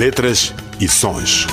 letras 0.00 0.54
e 0.80 0.88
sons. 0.88 1.46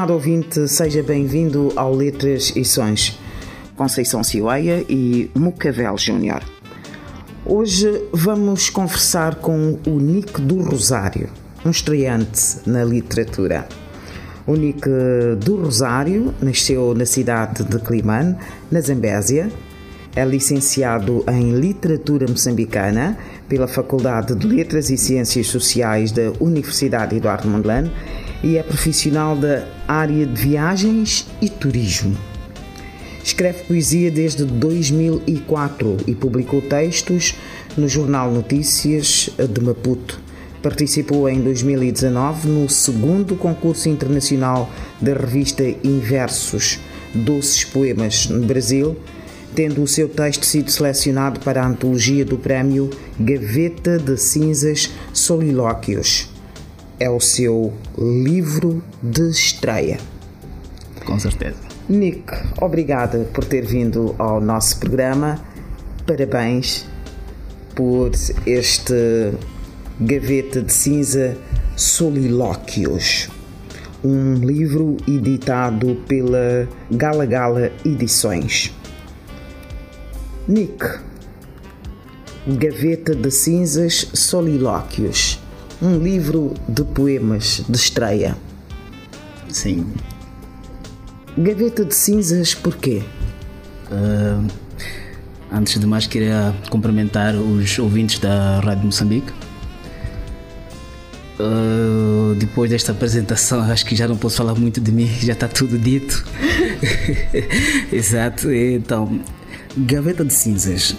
Estimado 0.00 0.14
ouvinte, 0.14 0.66
seja 0.66 1.02
bem-vindo 1.02 1.74
ao 1.76 1.94
Letras 1.94 2.54
e 2.56 2.64
Sons. 2.64 3.20
Conceição 3.76 4.24
Cileia 4.24 4.82
e 4.88 5.30
Mucavel 5.34 5.98
Júnior. 5.98 6.42
Hoje 7.44 8.08
vamos 8.10 8.70
conversar 8.70 9.34
com 9.34 9.78
o 9.86 9.98
Nick 9.98 10.40
do 10.40 10.62
Rosário, 10.62 11.28
um 11.66 11.70
estreante 11.70 12.60
na 12.64 12.82
literatura. 12.82 13.68
O 14.46 14.54
Nick 14.54 14.88
do 15.38 15.56
Rosário 15.56 16.34
nasceu 16.40 16.94
na 16.94 17.04
cidade 17.04 17.62
de 17.62 17.78
Climane, 17.78 18.36
na 18.72 18.80
Zambésia. 18.80 19.52
É 20.16 20.24
licenciado 20.24 21.22
em 21.28 21.52
Literatura 21.52 22.26
Moçambicana 22.26 23.18
pela 23.46 23.68
Faculdade 23.68 24.34
de 24.34 24.46
Letras 24.46 24.88
e 24.88 24.96
Ciências 24.96 25.48
Sociais 25.48 26.10
da 26.10 26.32
Universidade 26.40 27.16
Eduardo 27.16 27.46
Mondlane 27.46 27.92
e 28.42 28.56
é 28.56 28.62
profissional 28.62 29.36
da 29.36 29.66
área 29.86 30.26
de 30.26 30.42
viagens 30.42 31.26
e 31.40 31.48
turismo. 31.48 32.16
Escreve 33.22 33.64
poesia 33.64 34.10
desde 34.10 34.44
2004 34.44 35.98
e 36.06 36.14
publicou 36.14 36.62
textos 36.62 37.34
no 37.76 37.88
Jornal 37.88 38.32
Notícias 38.32 39.30
de 39.38 39.60
Maputo. 39.60 40.20
Participou 40.62 41.28
em 41.28 41.40
2019 41.40 42.48
no 42.48 42.68
segundo 42.68 43.36
concurso 43.36 43.88
internacional 43.88 44.70
da 45.00 45.12
revista 45.12 45.62
Inversos 45.84 46.78
Doces 47.14 47.64
Poemas 47.64 48.26
no 48.28 48.44
Brasil, 48.46 48.96
tendo 49.54 49.82
o 49.82 49.88
seu 49.88 50.08
texto 50.08 50.44
sido 50.44 50.70
selecionado 50.70 51.40
para 51.40 51.62
a 51.62 51.66
antologia 51.66 52.24
do 52.24 52.38
prémio 52.38 52.90
Gaveta 53.18 53.98
de 53.98 54.16
Cinzas 54.16 54.90
Solilóquios 55.12 56.29
é 57.00 57.08
o 57.08 57.18
seu 57.18 57.72
livro 57.98 58.82
de 59.02 59.30
estreia. 59.30 59.98
Com 61.06 61.18
certeza. 61.18 61.56
Nick, 61.88 62.30
obrigada 62.60 63.26
por 63.32 63.44
ter 63.44 63.64
vindo 63.66 64.14
ao 64.18 64.40
nosso 64.40 64.78
programa. 64.78 65.40
Parabéns 66.06 66.86
por 67.74 68.10
este 68.46 69.32
Gaveta 69.98 70.60
de 70.60 70.72
Cinza 70.72 71.36
Solilóquios, 71.74 73.28
um 74.04 74.34
livro 74.34 74.98
editado 75.08 75.96
pela 76.06 76.68
Gala 76.90 77.24
Gala 77.24 77.72
Edições. 77.84 78.74
Nick, 80.46 80.84
Gaveta 82.46 83.14
de 83.14 83.30
Cinzas 83.30 84.10
Solilóquios 84.12 85.39
um 85.82 85.98
livro 85.98 86.54
de 86.68 86.84
poemas 86.84 87.62
de 87.68 87.76
estreia. 87.76 88.36
Sim. 89.48 89.86
Gaveta 91.36 91.84
de 91.84 91.94
Cinzas, 91.94 92.54
porquê? 92.54 93.02
Uh, 93.90 94.46
antes 95.50 95.78
de 95.78 95.86
mais, 95.86 96.06
queria 96.06 96.54
cumprimentar 96.68 97.34
os 97.34 97.78
ouvintes 97.78 98.18
da 98.18 98.60
Rádio 98.60 98.84
Moçambique. 98.86 99.32
Uh, 101.38 102.34
depois 102.34 102.70
desta 102.70 102.92
apresentação, 102.92 103.62
acho 103.62 103.86
que 103.86 103.96
já 103.96 104.06
não 104.06 104.16
posso 104.16 104.36
falar 104.36 104.54
muito 104.54 104.80
de 104.80 104.92
mim, 104.92 105.06
já 105.22 105.32
está 105.32 105.48
tudo 105.48 105.78
dito. 105.78 106.24
Exato. 107.90 108.52
Então, 108.52 109.20
Gaveta 109.78 110.24
de 110.24 110.34
Cinzas. 110.34 110.94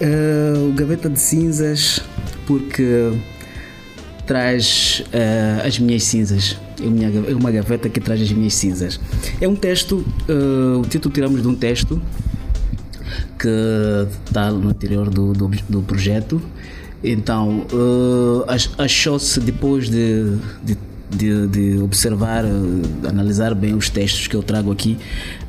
Uh, 0.00 0.72
Gaveta 0.74 1.08
de 1.08 1.20
Cinzas 1.20 2.02
porque 2.52 3.12
traz 4.26 5.02
uh, 5.06 5.66
as 5.66 5.78
minhas 5.78 6.04
cinzas. 6.04 6.58
É 6.80 7.34
uma 7.34 7.50
gaveta 7.50 7.88
que 7.88 8.00
traz 8.00 8.20
as 8.20 8.30
minhas 8.30 8.54
cinzas. 8.54 9.00
É 9.40 9.48
um 9.48 9.54
texto, 9.54 10.04
uh, 10.28 10.80
o 10.80 10.86
título 10.86 11.14
tiramos 11.14 11.40
de 11.40 11.48
um 11.48 11.54
texto 11.54 12.00
que 13.38 13.48
está 14.26 14.50
no 14.50 14.70
interior 14.70 15.08
do, 15.08 15.32
do, 15.32 15.48
do 15.68 15.82
projeto. 15.82 16.42
Então, 17.02 17.66
uh, 17.72 18.44
achou-se 18.78 19.40
depois 19.40 19.88
de, 19.88 20.36
de 20.62 20.76
de, 21.12 21.46
de, 21.46 21.82
observar, 21.82 22.44
de 22.44 23.06
analisar 23.06 23.54
bem 23.54 23.74
os 23.74 23.88
textos 23.88 24.26
que 24.26 24.34
eu 24.34 24.42
trago 24.42 24.72
aqui, 24.72 24.96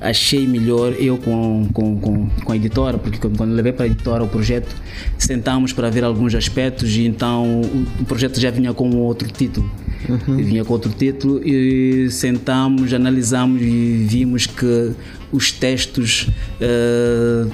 achei 0.01 0.45
melhor 0.47 0.93
eu 0.99 1.17
com, 1.17 1.67
com, 1.73 1.99
com, 1.99 2.29
com 2.29 2.51
a 2.51 2.55
editora, 2.55 2.97
porque 2.97 3.17
quando 3.17 3.53
levei 3.53 3.71
para 3.71 3.85
a 3.85 3.87
editora 3.87 4.23
o 4.23 4.27
projeto, 4.27 4.75
sentamos 5.17 5.73
para 5.73 5.89
ver 5.89 6.03
alguns 6.03 6.35
aspectos 6.35 6.95
e 6.95 7.05
então 7.05 7.61
o, 7.99 8.05
projeto 8.05 8.39
já 8.39 8.51
vinha 8.51 8.73
com 8.73 8.89
outro 8.97 9.29
título. 9.31 9.69
Uhum. 10.09 10.37
Vinha 10.37 10.65
com 10.65 10.73
outro 10.73 10.91
título 10.91 11.41
e 11.47 12.09
sentamos, 12.11 12.93
analisamos 12.93 13.61
e 13.61 14.05
vimos 14.07 14.45
que 14.45 14.91
os 15.31 15.51
textos 15.51 16.27
uh, 16.59 17.49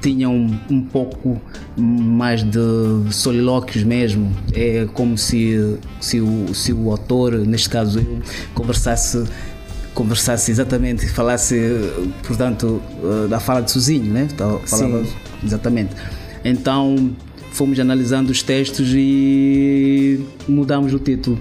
tinham 0.00 0.34
um 0.70 0.80
pouco 0.82 1.40
mais 1.76 2.42
de 2.42 2.58
solilóquios 3.10 3.84
mesmo. 3.84 4.30
É 4.52 4.86
como 4.92 5.18
se, 5.18 5.78
se, 6.00 6.20
o, 6.20 6.54
se 6.54 6.72
o 6.72 6.90
autor, 6.90 7.34
neste 7.38 7.68
caso 7.68 8.00
eu, 8.00 8.18
conversasse 8.54 9.24
conversasse 9.94 10.50
exatamente, 10.50 11.06
falasse, 11.08 11.56
portanto, 12.26 12.82
eh, 13.02 13.28
da 13.28 13.38
fala 13.38 13.62
de 13.62 13.70
sozinho, 13.70 14.12
né? 14.12 14.28
Então, 14.30 14.60
falava 14.66 15.04
Sim. 15.04 15.12
exatamente. 15.44 15.94
Então, 16.44 17.14
fomos 17.52 17.78
analisando 17.78 18.32
os 18.32 18.42
textos 18.42 18.88
e 18.92 20.20
mudamos 20.48 20.92
o 20.92 20.98
título. 20.98 21.40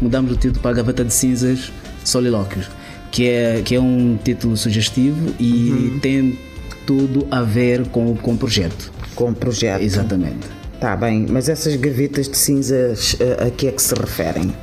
Mudamos 0.00 0.30
o 0.30 0.36
título 0.36 0.60
para 0.60 0.72
a 0.72 0.74
Gaveta 0.74 1.04
de 1.04 1.12
Cinzas 1.12 1.72
Solilóquios, 2.04 2.68
que 3.10 3.26
é, 3.26 3.62
que 3.64 3.74
é 3.74 3.80
um 3.80 4.18
título 4.22 4.56
sugestivo 4.56 5.34
e 5.40 5.70
uhum. 5.70 5.98
tem 6.00 6.38
tudo 6.86 7.26
a 7.30 7.42
ver 7.42 7.86
com, 7.88 8.16
com 8.16 8.34
o 8.34 8.38
projeto. 8.38 8.92
Com 9.14 9.30
o 9.30 9.34
projeto. 9.34 9.82
Exatamente. 9.82 10.46
Está 10.74 10.94
bem, 10.94 11.26
mas 11.28 11.48
essas 11.48 11.74
gavetas 11.76 12.28
de 12.28 12.36
cinzas 12.36 13.16
a, 13.40 13.46
a 13.46 13.50
que 13.50 13.66
é 13.66 13.72
que 13.72 13.82
se 13.82 13.94
referem? 13.94 14.54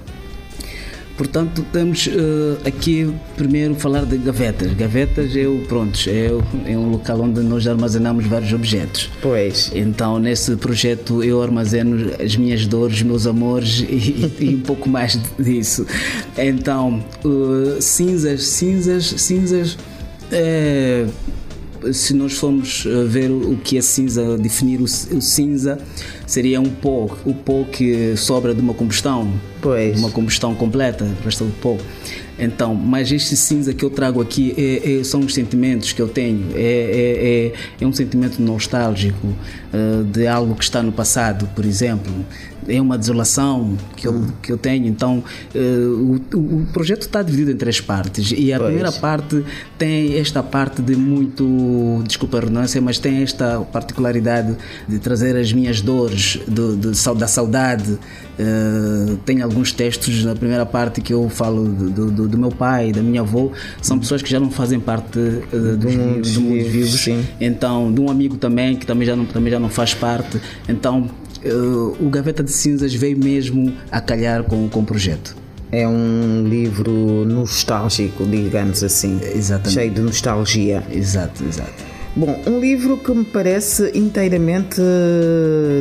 Portanto, 1.17 1.63
temos 1.71 2.07
uh, 2.07 2.57
aqui 2.65 3.13
primeiro 3.35 3.75
falar 3.75 4.03
de 4.05 4.17
gavetas. 4.17 4.73
Gavetas 4.73 5.35
é, 5.35 5.43
pronto, 5.67 5.99
é, 6.07 6.71
é 6.71 6.77
um 6.77 6.89
local 6.89 7.21
onde 7.21 7.39
nós 7.41 7.67
armazenamos 7.67 8.25
vários 8.25 8.51
objetos. 8.51 9.11
Pois. 9.21 9.71
Então, 9.75 10.17
nesse 10.17 10.55
projeto, 10.55 11.23
eu 11.23 11.41
armazeno 11.41 12.11
as 12.19 12.35
minhas 12.35 12.65
dores, 12.65 13.03
meus 13.03 13.27
amores 13.27 13.85
e, 13.87 14.33
e 14.39 14.55
um 14.55 14.61
pouco 14.61 14.89
mais 14.89 15.19
disso. 15.37 15.85
Então, 16.35 17.03
uh, 17.23 17.79
cinzas, 17.79 18.47
cinzas, 18.47 19.05
cinzas. 19.17 19.77
É, 20.31 21.05
se 21.91 22.13
nós 22.13 22.33
formos 22.33 22.85
eh, 22.85 23.03
ver 23.05 23.29
o 23.31 23.57
que 23.57 23.77
é 23.77 23.81
cinza, 23.81 24.37
definir 24.37 24.79
o, 24.79 24.83
o 24.83 25.21
cinza, 25.21 25.79
seria 26.25 26.61
um 26.61 26.69
pó, 26.69 27.09
o 27.25 27.33
pó 27.33 27.63
que 27.65 28.15
sobra 28.15 28.53
de 28.53 28.61
uma 28.61 28.73
combustão. 28.73 29.31
Pois. 29.61 29.97
Uma 29.97 30.11
combustão 30.11 30.53
completa, 30.53 31.07
resta 31.23 31.43
o 31.43 31.51
pó. 31.61 31.77
Então, 32.37 32.73
mas 32.73 33.11
este 33.11 33.35
cinza 33.35 33.73
que 33.73 33.85
eu 33.85 33.89
trago 33.89 34.21
aqui 34.21 34.53
é, 34.57 34.99
é, 34.99 35.03
são 35.03 35.21
os 35.21 35.33
sentimentos 35.33 35.91
que 35.93 36.01
eu 36.01 36.07
tenho. 36.07 36.47
É, 36.55 36.61
é, 36.61 37.51
é, 37.79 37.83
é 37.83 37.87
um 37.87 37.93
sentimento 37.93 38.41
nostálgico 38.41 39.27
uh, 39.27 40.03
de 40.03 40.27
algo 40.27 40.55
que 40.55 40.63
está 40.63 40.81
no 40.81 40.91
passado, 40.91 41.47
por 41.55 41.65
exemplo 41.65 42.11
é 42.67 42.81
uma 42.81 42.97
desolação 42.97 43.77
que 43.95 44.07
eu, 44.07 44.25
que 44.41 44.51
eu 44.51 44.57
tenho. 44.57 44.87
Então, 44.87 45.23
uh, 45.55 46.19
o, 46.33 46.37
o, 46.37 46.65
projeto 46.71 47.01
está 47.01 47.21
dividido 47.21 47.51
em 47.51 47.57
três 47.57 47.81
partes. 47.81 48.33
E 48.35 48.53
a 48.53 48.57
pois. 48.57 48.67
primeira 48.67 48.91
parte 48.91 49.43
tem 49.77 50.17
esta 50.17 50.41
parte 50.41 50.81
de 50.81 50.95
muito, 50.95 52.01
desculpa 52.05 52.37
a 52.37 52.39
redundância, 52.41 52.81
mas 52.81 52.99
tem 52.99 53.23
esta 53.23 53.59
particularidade 53.59 54.55
de 54.87 54.99
trazer 54.99 55.35
as 55.35 55.51
minhas 55.51 55.81
dores, 55.81 56.39
de, 56.47 56.75
de 56.75 57.13
da 57.15 57.27
saudade. 57.27 57.97
Uh, 58.39 59.15
tem 59.17 59.41
alguns 59.41 59.71
textos 59.71 60.23
na 60.23 60.35
primeira 60.35 60.65
parte 60.65 61.01
que 61.01 61.13
eu 61.13 61.29
falo 61.29 61.65
do, 61.65 62.09
do, 62.09 62.27
do, 62.27 62.37
meu 62.37 62.49
pai, 62.49 62.91
da 62.91 63.01
minha 63.01 63.21
avó. 63.21 63.51
São 63.81 63.99
pessoas 63.99 64.21
que 64.21 64.29
já 64.29 64.39
não 64.39 64.49
fazem 64.49 64.79
parte 64.79 65.19
uh, 65.19 65.77
dos, 65.77 66.37
mundo 66.37 66.63
vivos. 66.63 67.01
Sim. 67.01 67.25
Então, 67.39 67.93
de 67.93 68.01
um 68.01 68.09
amigo 68.09 68.37
também, 68.37 68.75
que 68.75 68.85
também 68.85 69.05
já 69.05 69.15
não, 69.15 69.25
também 69.25 69.51
já 69.51 69.59
não 69.59 69.69
faz 69.69 69.93
parte. 69.93 70.41
Então, 70.67 71.09
uh, 71.45 71.97
o 71.99 72.09
Gaveta 72.09 72.43
de 72.43 72.51
Cinzas 72.51 72.93
veio 72.93 73.17
mesmo 73.17 73.73
a 73.91 74.01
calhar 74.01 74.43
com, 74.43 74.67
com 74.67 74.79
o 74.79 74.85
projeto. 74.85 75.35
É 75.71 75.87
um 75.87 76.47
livro 76.47 77.25
nostálgico, 77.25 78.25
digamos 78.25 78.83
assim. 78.83 79.19
Exatamente. 79.23 79.73
Cheio 79.73 79.91
de 79.91 80.01
nostalgia. 80.01 80.83
Exato, 80.91 81.43
exato. 81.43 81.92
Bom, 82.15 82.39
um 82.45 82.59
livro 82.59 82.97
que 82.97 83.11
me 83.11 83.25
parece 83.25 83.91
inteiramente 83.97 84.79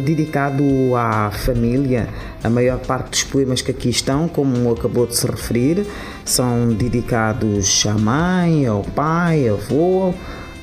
dedicado 0.02 0.64
à 0.96 1.30
família. 1.30 2.08
A 2.42 2.48
maior 2.48 2.78
parte 2.78 3.10
dos 3.10 3.22
poemas 3.24 3.60
que 3.60 3.70
aqui 3.70 3.90
estão, 3.90 4.26
como 4.28 4.72
acabou 4.72 5.06
de 5.06 5.14
se 5.14 5.26
referir, 5.26 5.86
são 6.24 6.72
dedicados 6.72 7.84
à 7.86 7.98
mãe, 7.98 8.64
ao 8.64 8.82
pai, 8.82 9.46
ao 9.46 9.58
avô 9.58 10.14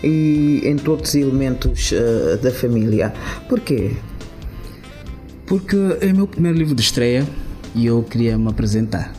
e 0.04 0.64
em 0.64 0.76
todos 0.76 1.10
os 1.10 1.16
elementos 1.16 1.92
uh, 1.92 2.38
da 2.42 2.50
família. 2.50 3.14
Porquê? 3.48 3.92
Porque 5.46 5.78
é 6.02 6.08
o 6.08 6.16
meu 6.16 6.28
primeiro 6.28 6.58
livro 6.58 6.74
de 6.74 6.82
estreia 6.82 7.28
e 7.76 7.86
eu 7.86 8.02
queria 8.02 8.40
me 8.40 8.50
apresentar. 8.50 9.14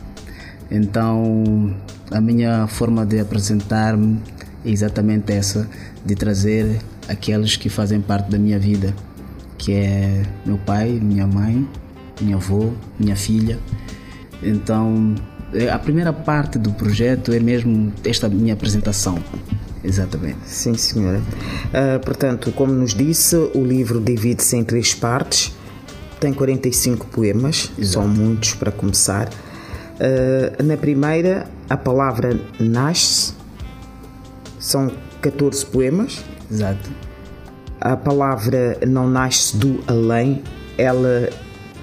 Então, 0.69 1.73
a 2.11 2.19
minha 2.19 2.67
forma 2.67 3.05
de 3.05 3.21
apresentar-me 3.21 4.19
é 4.65 4.69
exatamente 4.69 5.31
essa, 5.31 5.67
de 6.05 6.15
trazer 6.15 6.79
aqueles 7.07 7.55
que 7.55 7.69
fazem 7.69 8.01
parte 8.01 8.29
da 8.29 8.37
minha 8.37 8.57
vida, 8.57 8.93
que 9.57 9.73
é 9.73 10.23
meu 10.45 10.57
pai, 10.57 10.89
minha 10.89 11.27
mãe, 11.27 11.67
minha 12.19 12.35
avó, 12.35 12.71
minha 12.99 13.15
filha. 13.15 13.59
Então, 14.41 15.15
é, 15.53 15.69
a 15.69 15.77
primeira 15.77 16.11
parte 16.13 16.57
do 16.57 16.71
projeto 16.71 17.31
é 17.31 17.39
mesmo 17.39 17.91
esta 18.03 18.27
minha 18.29 18.53
apresentação. 18.53 19.21
Exatamente. 19.83 20.37
Sim, 20.45 20.75
senhora. 20.75 21.19
Uh, 21.19 21.99
portanto, 22.03 22.51
como 22.51 22.71
nos 22.71 22.93
disse, 22.93 23.35
o 23.35 23.63
livro 23.63 23.99
divide-se 23.99 24.55
em 24.55 24.63
três 24.63 24.93
partes. 24.93 25.53
Tem 26.19 26.31
45 26.31 27.07
poemas, 27.07 27.71
Exato. 27.77 27.93
são 27.93 28.07
muitos 28.07 28.53
para 28.53 28.71
começar. 28.71 29.27
Uh, 29.27 30.63
na 30.63 30.77
primeira, 30.77 31.47
a 31.67 31.75
palavra 31.75 32.39
nasce, 32.59 33.33
são 34.59 34.91
14 35.21 35.65
poemas. 35.67 36.23
Exato. 36.49 36.89
A 37.79 37.95
palavra 37.95 38.77
não 38.87 39.09
nasce 39.09 39.57
do 39.57 39.83
além, 39.87 40.43
ela 40.77 41.29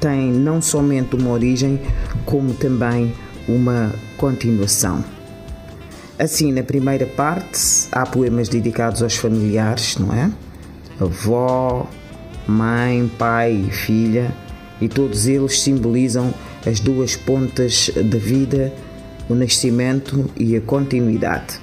tem 0.00 0.30
não 0.30 0.62
somente 0.62 1.16
uma 1.16 1.30
origem, 1.30 1.80
como 2.24 2.54
também 2.54 3.12
uma 3.48 3.92
continuação. 4.16 5.04
Assim, 6.18 6.52
na 6.52 6.62
primeira 6.62 7.06
parte, 7.06 7.88
há 7.92 8.04
poemas 8.04 8.48
dedicados 8.48 9.02
aos 9.02 9.16
familiares, 9.16 9.96
não 9.96 10.12
é? 10.12 10.30
Avó, 11.00 11.88
mãe, 12.46 13.10
pai 13.18 13.66
e 13.68 13.70
filha, 13.70 14.32
e 14.80 14.88
todos 14.88 15.26
eles 15.26 15.60
simbolizam 15.60 16.32
as 16.66 16.80
duas 16.80 17.16
pontas 17.16 17.90
da 17.94 18.18
vida, 18.18 18.72
o 19.28 19.34
nascimento 19.34 20.28
e 20.36 20.56
a 20.56 20.60
continuidade. 20.60 21.60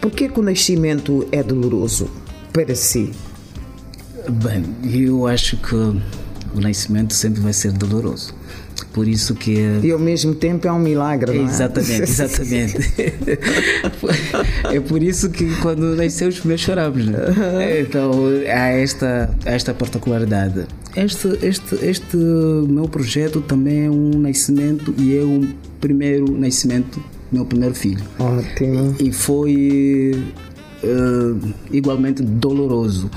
Por 0.00 0.10
que, 0.12 0.30
o 0.34 0.42
nascimento 0.42 1.26
é 1.32 1.42
doloroso 1.42 2.08
para 2.52 2.74
si? 2.74 3.10
Bem, 4.28 4.64
eu 4.84 5.26
acho 5.26 5.56
que 5.56 5.74
o 5.74 6.60
nascimento 6.60 7.14
sempre 7.14 7.40
vai 7.40 7.52
ser 7.52 7.72
doloroso. 7.72 8.34
Por 8.92 9.06
isso 9.06 9.34
que. 9.34 9.80
E 9.82 9.90
ao 9.90 9.98
mesmo 9.98 10.34
tempo 10.34 10.66
é 10.66 10.72
um 10.72 10.78
milagre, 10.78 11.32
não 11.36 11.44
é? 11.44 11.50
Exatamente, 11.50 12.02
exatamente. 12.10 12.78
é 14.72 14.80
por 14.80 15.02
isso 15.02 15.30
que 15.30 15.54
quando 15.56 15.94
nasceu 15.96 16.28
os 16.28 16.42
meus 16.44 16.60
choramos, 16.60 17.06
né? 17.06 17.80
Então 17.80 18.12
há 18.46 18.68
esta, 18.68 19.30
esta 19.44 19.74
particularidade. 19.74 20.66
Este, 20.96 21.38
este, 21.42 21.74
este 21.84 22.16
meu 22.16 22.88
projeto 22.88 23.40
também 23.40 23.86
é 23.86 23.90
um 23.90 24.10
nascimento 24.18 24.94
e 24.98 25.16
é 25.16 25.22
um 25.22 25.48
primeiro 25.80 26.32
nascimento 26.36 27.00
meu 27.30 27.44
primeiro 27.44 27.74
filho. 27.74 28.04
Ótimo. 28.18 28.94
E 29.00 29.12
foi 29.12 30.24
uh, 30.82 31.54
igualmente 31.70 32.22
doloroso, 32.22 33.10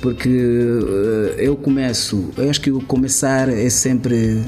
porque 0.00 0.28
uh, 0.28 1.38
eu 1.38 1.56
começo, 1.56 2.30
eu 2.36 2.48
acho 2.48 2.60
que 2.60 2.70
o 2.70 2.80
começar 2.80 3.48
é 3.48 3.68
sempre 3.68 4.42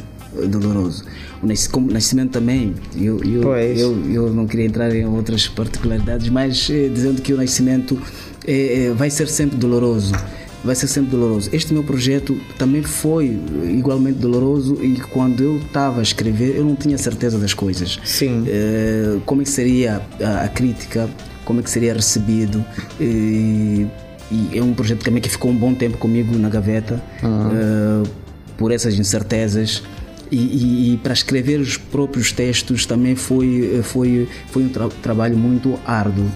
doloroso. 0.49 1.05
O 1.43 1.47
nascimento 1.93 2.33
também, 2.33 2.75
eu, 2.95 3.19
eu, 3.25 3.43
eu, 3.57 4.13
eu, 4.13 4.31
não 4.31 4.47
queria 4.47 4.67
entrar 4.67 4.95
em 4.95 5.07
outras 5.07 5.49
particularidades, 5.49 6.29
mas 6.29 6.69
eh, 6.71 6.89
dizendo 6.89 7.23
que 7.23 7.33
o 7.33 7.37
nascimento 7.37 7.99
eh, 8.47 8.93
vai 8.95 9.11
ser 9.11 9.27
sempre 9.27 9.57
doloroso 9.57 10.13
vai 10.63 10.75
ser 10.75 10.87
sempre 10.87 11.11
doloroso. 11.11 11.51
Este 11.53 11.73
meu 11.73 11.83
projeto 11.83 12.39
também 12.59 12.83
foi 12.83 13.39
igualmente 13.65 14.19
doloroso 14.19 14.79
e 14.83 14.97
quando 15.01 15.43
eu 15.43 15.57
estava 15.59 16.01
a 16.01 16.03
escrever 16.03 16.57
eu 16.57 16.65
não 16.65 16.77
tinha 16.77 16.99
certeza 16.99 17.39
das 17.39 17.55
coisas. 17.55 17.99
Sim. 18.05 18.43
Uh, 18.43 19.21
como 19.25 19.43
é 19.43 19.45
que 19.45 19.51
seria 19.51 20.03
a, 20.21 20.45
a, 20.45 20.49
crítica, 20.49 21.09
como 21.45 21.61
é 21.61 21.63
que 21.63 21.71
seria 21.71 21.95
recebido. 21.95 22.65
E, 23.01 23.87
e, 24.31 24.59
é 24.59 24.63
um 24.63 24.75
projeto 24.75 25.03
também 25.03 25.23
que 25.23 25.29
ficou 25.29 25.51
um 25.51 25.57
bom 25.57 25.75
tempo 25.75 25.97
comigo 25.97 26.37
na 26.39 26.49
gaveta 26.49 27.03
uhum. 27.23 28.03
uh, 28.03 28.09
por 28.57 28.71
essas 28.71 28.99
incertezas. 28.99 29.83
E, 30.31 30.37
e, 30.37 30.95
e, 30.95 30.97
para 30.99 31.13
escrever 31.13 31.59
os 31.59 31.77
próprios 31.77 32.31
textos 32.31 32.87
também 32.87 33.17
foi, 33.17 33.81
foi, 33.83 34.29
foi 34.53 34.63
um 34.63 34.69
tra 34.69 34.89
trabalho 35.03 35.37
muito 35.37 35.77
árduo. 35.85 36.31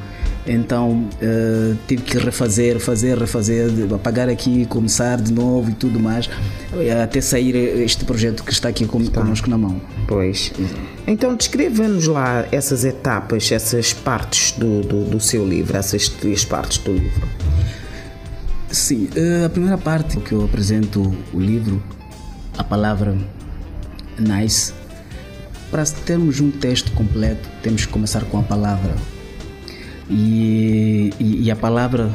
Então 0.46 1.08
uh, 1.22 1.76
tive 1.88 2.02
que 2.02 2.18
refazer, 2.18 2.78
fazer, 2.78 3.16
refazer, 3.16 3.70
apagar 3.94 4.28
aqui, 4.28 4.66
começar 4.66 5.16
de 5.20 5.32
novo 5.32 5.70
e 5.70 5.74
tudo 5.74 5.98
mais, 5.98 6.28
eh, 6.74 7.02
até 7.02 7.20
sair 7.20 7.56
este 7.56 8.04
projeto 8.04 8.44
que 8.44 8.52
está 8.52 8.68
aqui 8.68 8.84
com, 8.86 9.00
está. 9.00 9.22
connosco 9.22 9.48
na 9.48 9.56
mão. 9.56 9.80
Pois. 10.06 10.52
Então 11.06 11.34
descreva-nos 11.34 12.06
lá 12.06 12.46
essas 12.52 12.84
etapas, 12.84 13.50
essas 13.50 13.94
partes 13.94 14.52
do, 14.52 14.82
do, 14.82 15.04
do, 15.04 15.20
seu 15.20 15.48
livro, 15.48 15.76
essas 15.78 16.08
três 16.08 16.44
partes 16.44 16.76
do 16.78 16.92
livro. 16.92 17.26
Sim, 18.70 19.08
uh, 19.16 19.46
a 19.46 19.48
primeira 19.48 19.78
parte 19.78 20.18
que 20.18 20.32
eu 20.32 20.44
apresento 20.44 21.14
o 21.32 21.40
livro, 21.40 21.82
a 22.58 22.64
palavra 22.64 23.16
nice. 24.18 24.74
Para 25.70 25.84
termos 25.84 26.38
um 26.38 26.50
texto 26.50 26.92
completo, 26.92 27.48
temos 27.62 27.86
que 27.86 27.92
começar 27.92 28.24
com 28.26 28.38
a 28.38 28.42
palavra 28.42 28.94
e, 30.08 31.12
e, 31.18 31.44
e 31.44 31.50
a 31.50 31.56
palavra 31.56 32.10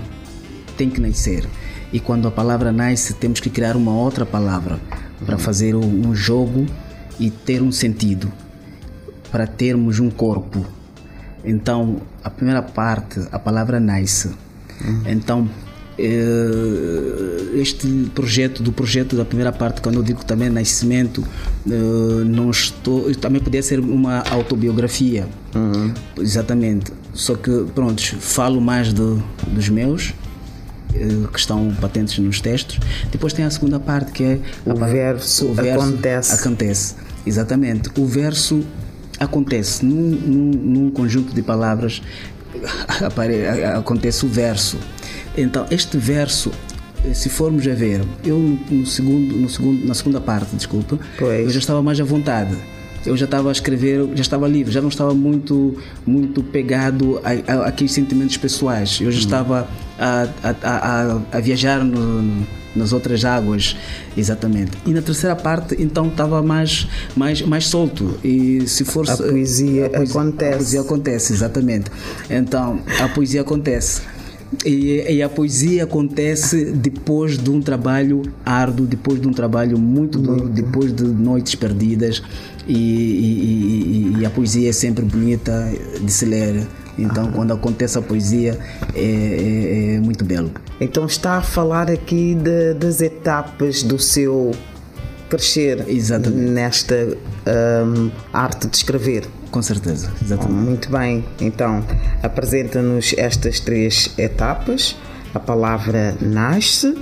tem 0.78 0.90
que 0.90 1.02
nascer. 1.02 1.48
E 1.92 2.00
quando 2.00 2.28
a 2.28 2.32
palavra 2.32 2.72
nasce, 2.72 3.14
temos 3.16 3.40
que 3.40 3.50
criar 3.50 3.76
uma 3.76 3.94
outra 3.94 4.26
palavra 4.26 4.80
para 5.26 5.38
fazer 5.38 5.76
um 5.76 6.14
jogo 6.16 6.66
e 7.20 7.30
ter 7.30 7.62
um 7.62 7.72
sentido, 7.72 8.32
para 9.32 9.46
termos 9.48 10.00
um 10.00 10.10
corpo. 10.10 10.66
Então, 11.44 12.02
a 12.24 12.30
primeira 12.30 12.62
parte, 12.62 13.28
a 13.32 13.40
palavra 13.40 13.80
nasce. 13.80 14.30
Uhum. 14.86 15.04
Então, 15.08 15.50
este 17.60 18.10
projeto 18.16 18.64
do 18.64 18.72
projeto 18.72 19.16
da 19.16 19.26
primeira 19.26 19.52
parte 19.52 19.82
quando 19.82 19.96
eu 19.96 20.04
digo 20.04 20.24
também 20.24 20.50
nascimento 20.50 21.24
eh, 21.68 22.24
não 22.26 22.50
estou 22.50 23.14
também 23.16 23.42
podia 23.42 23.62
ser 23.62 23.80
uma 23.80 24.24
autobiografia. 24.30 25.28
Uhum. 25.54 25.94
exatamente. 26.20 26.92
Só 27.14 27.36
que 27.36 27.66
pronto 27.74 28.02
falo 28.18 28.62
mais 28.62 28.94
do, 28.94 29.22
dos 29.48 29.68
meus 29.68 30.14
eh, 30.94 31.28
que 31.32 31.40
estão 31.40 31.76
patentes 31.82 32.18
nos 32.20 32.40
textos. 32.40 32.80
Depois 33.12 33.34
tem 33.34 33.46
a 33.46 33.50
segunda 33.50 33.80
parte 33.80 34.12
que 34.12 34.24
é 34.24 34.40
o, 34.66 34.76
verso, 34.76 35.48
o 35.48 35.54
verso 35.54 35.86
acontece. 35.86 36.34
acontece. 36.34 36.96
Exatamente. 37.26 37.90
O 37.98 38.06
verso 38.06 38.64
acontece 39.20 39.86
num, 39.86 40.12
num, 40.12 40.52
num 40.52 40.92
conjunto 40.92 41.34
de 41.34 41.42
palavras. 41.42 42.02
Acontece 43.76 44.26
o 44.26 44.28
verso 44.28 44.78
então, 45.38 45.66
este 45.72 45.98
verso, 45.98 46.52
se 47.14 47.30
formos 47.30 47.68
a 47.68 47.74
ver, 47.74 48.02
eu 48.24 48.38
no 48.70 48.86
segundo, 48.86 49.36
no 49.36 49.50
segundo, 49.50 49.88
na 49.88 49.94
segunda 49.94 50.22
parte, 50.22 50.56
desculpa, 50.56 51.00
pois. 51.18 51.46
eu 51.46 51.50
já 51.50 51.60
estava 51.60 51.82
mais 51.82 52.00
à 52.00 52.04
vontade. 52.04 52.56
Eu 53.06 53.16
já 53.16 53.24
estava 53.24 53.48
a 53.48 53.52
escrever, 53.52 54.10
já 54.14 54.22
estava 54.22 54.46
livre, 54.46 54.74
já 54.74 54.82
não 54.82 54.90
estava 54.90 55.14
muito, 55.14 55.78
muito 56.06 56.44
pegado 56.44 57.22
a, 57.24 57.54
a, 57.54 57.68
aqueles 57.68 57.94
sentimentos 57.94 58.36
pessoais. 58.36 59.00
Eu 59.00 59.10
já 59.10 59.18
hum. 59.18 59.22
estava 59.22 59.68
a, 59.98 60.28
a, 60.62 61.22
a 61.32 61.40
viajar 61.40 61.82
no, 61.82 62.46
nas 62.76 62.94
outras 62.94 63.24
águas, 63.26 63.76
exatamente. 64.18 64.72
E 64.86 64.92
na 64.92 65.02
terceira 65.02 65.36
parte, 65.36 65.76
então 65.80 66.08
estava 66.08 66.42
mais, 66.44 66.88
mais, 67.16 67.42
mais 67.42 67.68
solto. 67.68 68.18
E 68.24 68.68
se 68.68 68.84
for 68.84 69.10
a 69.10 69.16
poesia, 69.16 69.88
a 69.88 69.90
poesia 69.90 70.12
acontece. 70.12 70.54
A 70.54 70.58
poesia 70.58 70.82
acontece, 70.82 71.34
exatamente. 71.34 71.92
Então 72.30 72.82
a 73.00 73.08
poesia 73.10 73.42
acontece. 73.42 74.02
E, 74.66 75.18
e, 75.18 75.24
a 75.24 75.30
poesia 75.30 75.84
acontece 75.84 76.72
depois 76.72 77.38
de 77.38 77.50
um 77.52 77.62
trabalho 77.62 78.24
árduo, 78.44 78.88
depois 78.88 79.22
de 79.22 79.28
um 79.28 79.32
trabalho 79.32 79.78
muito 79.78 80.18
duro, 80.18 80.50
depois 80.50 80.92
de 80.92 81.04
noites 81.04 81.54
perdidas. 81.54 82.24
E, 82.68 82.74
e, 82.74 84.16
e, 84.20 84.26
a 84.26 84.30
poesia 84.30 84.70
é 84.70 84.74
sempre 84.74 85.06
bonita 85.06 85.72
de 86.02 86.12
se 86.12 86.26
ler. 86.26 86.68
Então, 86.98 87.30
ah. 87.30 87.32
quando 87.32 87.54
acontece 87.54 87.98
a 87.98 88.02
poesia, 88.02 88.60
é, 88.96 89.02
é, 89.02 89.96
é, 89.96 90.00
muito 90.00 90.26
belo. 90.26 90.52
Então, 90.82 91.06
está 91.06 91.38
a 91.38 91.42
falar 91.42 91.90
aqui 91.90 92.36
de, 92.36 92.74
das 92.74 93.02
etapas 93.02 93.84
do 93.84 93.98
seu 94.00 94.52
crescer 95.30 95.86
Exatamente. 95.88 96.52
nesta 96.52 97.18
hum, 97.86 98.10
arte 98.34 98.68
de 98.68 98.76
escrever. 98.76 99.26
Com 99.52 99.62
certeza, 99.62 100.12
exatamente. 100.22 100.66
Muito 100.68 100.92
bem, 100.92 101.26
então 101.40 101.84
apresenta-nos 102.22 103.14
estas 103.18 103.60
três 103.60 104.12
etapas. 104.18 104.96
A 105.34 105.40
palavra 105.40 106.16
nasce, 106.20 106.96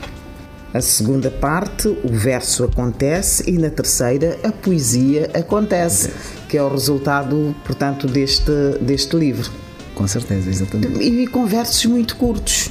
a 0.73 0.81
segunda 0.81 1.31
parte, 1.31 1.87
o 1.87 2.09
verso 2.09 2.65
acontece 2.65 3.49
e 3.49 3.57
na 3.57 3.69
terceira, 3.69 4.37
a 4.43 4.51
poesia 4.51 5.29
acontece, 5.33 6.11
que 6.49 6.57
é 6.57 6.61
o 6.61 6.69
resultado, 6.69 7.55
portanto, 7.65 8.05
deste, 8.05 8.51
deste 8.81 9.15
livro. 9.15 9.49
Com 9.95 10.07
certeza, 10.07 10.49
exatamente. 10.49 11.01
E 11.01 11.25
com 11.27 11.45
versos 11.45 11.85
muito 11.85 12.15
curtos. 12.17 12.69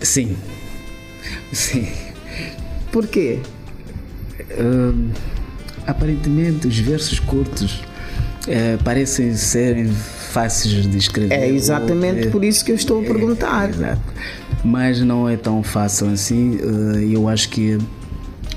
Sim. 0.00 0.36
Sim. 1.52 1.88
Porquê? 2.92 3.38
Hum, 4.58 5.10
aparentemente, 5.86 6.66
os 6.66 6.78
versos 6.78 7.20
curtos 7.20 7.80
eh, 8.48 8.76
parecem 8.84 9.34
serem 9.34 9.90
fáceis 10.36 10.86
de 10.86 10.98
escrever. 10.98 11.32
É 11.34 11.48
exatamente 11.48 12.28
por 12.28 12.44
isso 12.44 12.62
que 12.62 12.70
eu 12.70 12.76
estou 12.76 13.00
a 13.00 13.04
perguntar. 13.04 13.70
Exato. 13.70 14.02
Mas 14.62 15.00
não 15.00 15.26
é 15.26 15.34
tão 15.36 15.62
fácil 15.62 16.10
assim. 16.10 16.58
eh, 16.60 17.14
Eu 17.14 17.26
acho 17.26 17.48
que 17.48 17.78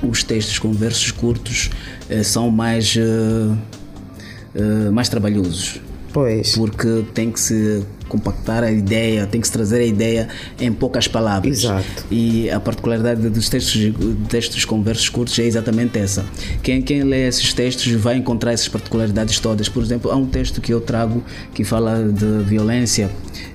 os 0.03 0.21
textos 0.23 0.59
com 0.59 0.73
versos 0.73 1.11
curtos 1.11 1.69
eh, 2.09 2.21
são 2.23 2.51
mais, 2.51 2.97
eh, 2.97 4.89
mais 4.91 5.07
trabalhosos. 5.07 5.79
Pois, 6.11 6.55
Porque 6.55 7.03
tem 7.13 7.31
que 7.31 7.39
se 7.39 7.85
compactar 8.07 8.63
a 8.63 8.71
ideia, 8.71 9.27
tem 9.27 9.39
que 9.39 9.47
se 9.47 9.53
trazer 9.53 9.81
a 9.81 9.85
ideia 9.85 10.27
em 10.59 10.73
poucas 10.73 11.07
palavras. 11.07 11.59
Exato. 11.59 12.05
E 12.09 12.49
a 12.49 12.59
particularidade 12.59 13.29
dos 13.29 13.47
textos, 13.47 13.93
textos 14.27 14.65
com 14.65 14.81
versos 14.81 15.07
curtos 15.07 15.37
é 15.37 15.43
exatamente 15.43 15.97
essa. 15.97 16.25
Quem, 16.63 16.81
quem 16.81 17.03
lê 17.03 17.27
esses 17.27 17.53
textos 17.53 17.91
vai 17.93 18.17
encontrar 18.17 18.51
essas 18.51 18.67
particularidades 18.67 19.39
todas. 19.39 19.69
Por 19.69 19.83
exemplo, 19.83 20.11
há 20.11 20.15
um 20.15 20.25
texto 20.25 20.59
que 20.59 20.73
eu 20.73 20.81
trago 20.81 21.23
que 21.53 21.63
fala 21.63 22.03
de 22.03 22.43
violência. 22.43 23.09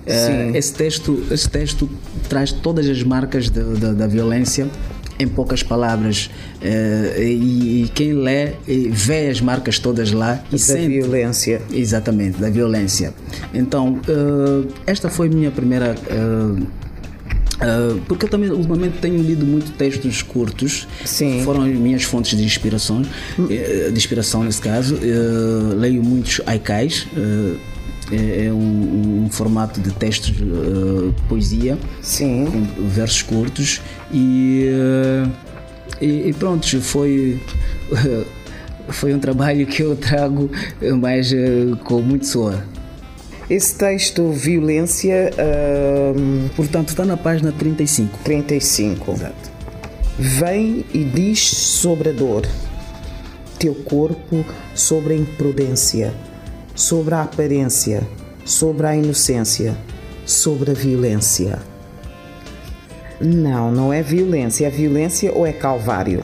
Eh, 0.06 0.26
Sim. 0.26 0.56
esse, 0.56 0.72
texto, 0.72 1.22
esse 1.30 1.48
texto 1.48 1.90
traz 2.28 2.52
todas 2.52 2.88
as 2.88 3.02
marcas 3.02 3.50
da 3.50 4.06
violência 4.06 4.68
em 5.18 5.28
poucas 5.28 5.62
palavras 5.62 6.30
Eh, 6.66 7.22
e, 7.22 7.82
e 7.84 7.88
quem 7.94 8.14
lê 8.14 8.44
eh, 8.44 8.54
vê 8.90 9.28
as 9.28 9.38
marcas 9.40 9.78
todas 9.78 10.12
lá 10.12 10.42
e 10.48 10.52
da 10.52 10.58
sente 10.58 10.88
violência. 10.88 11.60
Exatamente, 11.70 12.38
da 12.40 12.48
violência. 12.48 13.12
Então, 13.52 14.00
eh, 14.08 14.66
esta 14.86 15.10
foi 15.10 15.28
minha 15.28 15.50
primeira. 15.50 15.94
eh, 17.60 17.96
porque 18.08 18.24
eu 18.26 18.28
também 18.30 18.50
ultimamente 18.50 18.98
tenho 19.00 19.18
lido 19.22 19.44
muito 19.46 19.72
textos 19.72 20.22
curtos, 20.22 20.86
Sim. 21.04 21.42
foram 21.44 21.62
as 21.62 21.74
minhas 21.74 22.02
fontes 22.02 22.36
de 22.36 22.44
inspiração, 22.44 23.02
de 23.38 23.92
inspiração 23.96 24.42
nesse 24.42 24.60
caso. 24.60 24.98
Leio 25.76 26.02
muitos 26.02 26.40
haikais, 26.46 27.06
eh, 27.16 27.54
é, 28.12 28.46
é 28.46 28.52
um, 28.52 29.24
um 29.24 29.30
formato 29.30 29.80
de 29.80 29.90
textos 29.92 30.34
eh, 30.40 31.12
poesia 31.28 31.78
Sim. 32.02 32.46
com 32.46 32.88
versos 32.88 33.22
curtos 33.22 33.80
e, 34.12 34.68
eh, 34.68 35.28
e, 36.00 36.28
e 36.28 36.32
pronto, 36.32 36.80
foi 36.80 37.40
foi 38.88 39.14
um 39.14 39.18
trabalho 39.18 39.66
que 39.66 39.82
eu 39.82 39.96
trago 39.96 40.50
mais 41.00 41.32
eh, 41.32 41.66
com 41.84 42.02
muito 42.02 42.26
suor. 42.26 42.62
Esse 43.48 43.76
texto, 43.76 44.30
Violência 44.30 45.30
hum, 46.16 46.48
Portanto, 46.56 46.88
está 46.88 47.04
na 47.04 47.16
página 47.16 47.52
35. 47.52 48.18
35. 48.24 49.12
Exato. 49.12 49.50
Vem 50.18 50.84
e 50.94 51.04
diz 51.04 51.40
sobre 51.40 52.08
a 52.10 52.12
dor, 52.12 52.46
teu 53.58 53.74
corpo 53.74 54.44
sobre 54.74 55.14
a 55.14 55.16
imprudência, 55.16 56.14
sobre 56.74 57.14
a 57.14 57.22
aparência, 57.22 58.02
sobre 58.44 58.86
a 58.86 58.96
inocência, 58.96 59.76
sobre 60.26 60.70
a 60.70 60.74
violência. 60.74 61.58
Não, 63.20 63.70
não 63.70 63.92
é 63.92 64.02
violência. 64.02 64.66
É 64.66 64.70
violência 64.70 65.32
ou 65.32 65.46
é 65.46 65.52
calvário? 65.52 66.22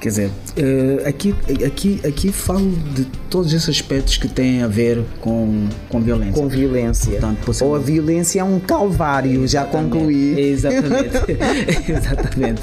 Quer 0.00 0.08
dizer, 0.08 0.30
eh, 0.56 1.06
aqui, 1.06 1.34
aqui, 1.66 2.00
aqui 2.06 2.32
falo 2.32 2.70
de 2.94 3.04
todos 3.28 3.52
esses 3.52 3.68
aspectos 3.68 4.16
que 4.16 4.28
têm 4.28 4.62
a 4.62 4.66
ver 4.66 5.04
com, 5.20 5.66
com 5.90 6.00
violência. 6.00 6.32
Com 6.32 6.48
violência. 6.48 7.10
Portanto, 7.12 7.44
você- 7.44 7.62
Ou 7.64 7.74
a 7.74 7.78
violência 7.78 8.40
é 8.40 8.44
um 8.44 8.58
calvário, 8.58 9.46
já 9.46 9.64
concluí. 9.64 10.40
Exatamente. 10.40 11.16
Exatamente. 11.92 12.62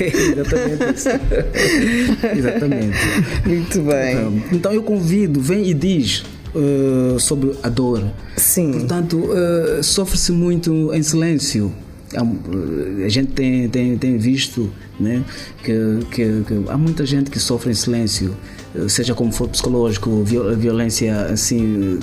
Exatamente 0.00 0.94
isso. 0.94 1.08
Exatamente. 2.36 2.98
Muito 3.46 3.80
bem. 3.82 4.12
Então, 4.16 4.42
Então 4.52 4.72
eu 4.72 4.82
convido, 4.82 5.40
vem 5.40 5.64
e 5.68 5.74
diz 5.74 6.24
eh, 6.54 7.16
sobre 7.18 7.52
a 7.62 7.68
dor. 7.68 8.02
Sim. 8.36 8.72
Portanto, 8.72 9.28
eh, 9.32 9.80
sofre-se 9.82 10.32
muito 10.32 10.92
em 10.94 11.02
silêncio. 11.02 11.72
Eh, 12.12 13.04
A 13.04 13.08
gente 13.08 13.32
tem, 13.32 13.68
tem, 13.68 13.96
tem 13.96 14.18
visto 14.18 14.70
né, 15.00 15.24
que, 15.64 15.72
que, 16.10 16.42
que 16.46 16.64
há 16.68 16.76
muita 16.76 17.04
gente 17.06 17.30
que 17.30 17.38
sofre 17.40 17.70
em 17.70 17.74
silêncio, 17.74 18.34
seja 18.88 19.14
como 19.14 19.32
for 19.32 19.48
psicológico, 19.48 20.22
viol- 20.24 20.54
violência 20.56 21.26
assim. 21.26 21.98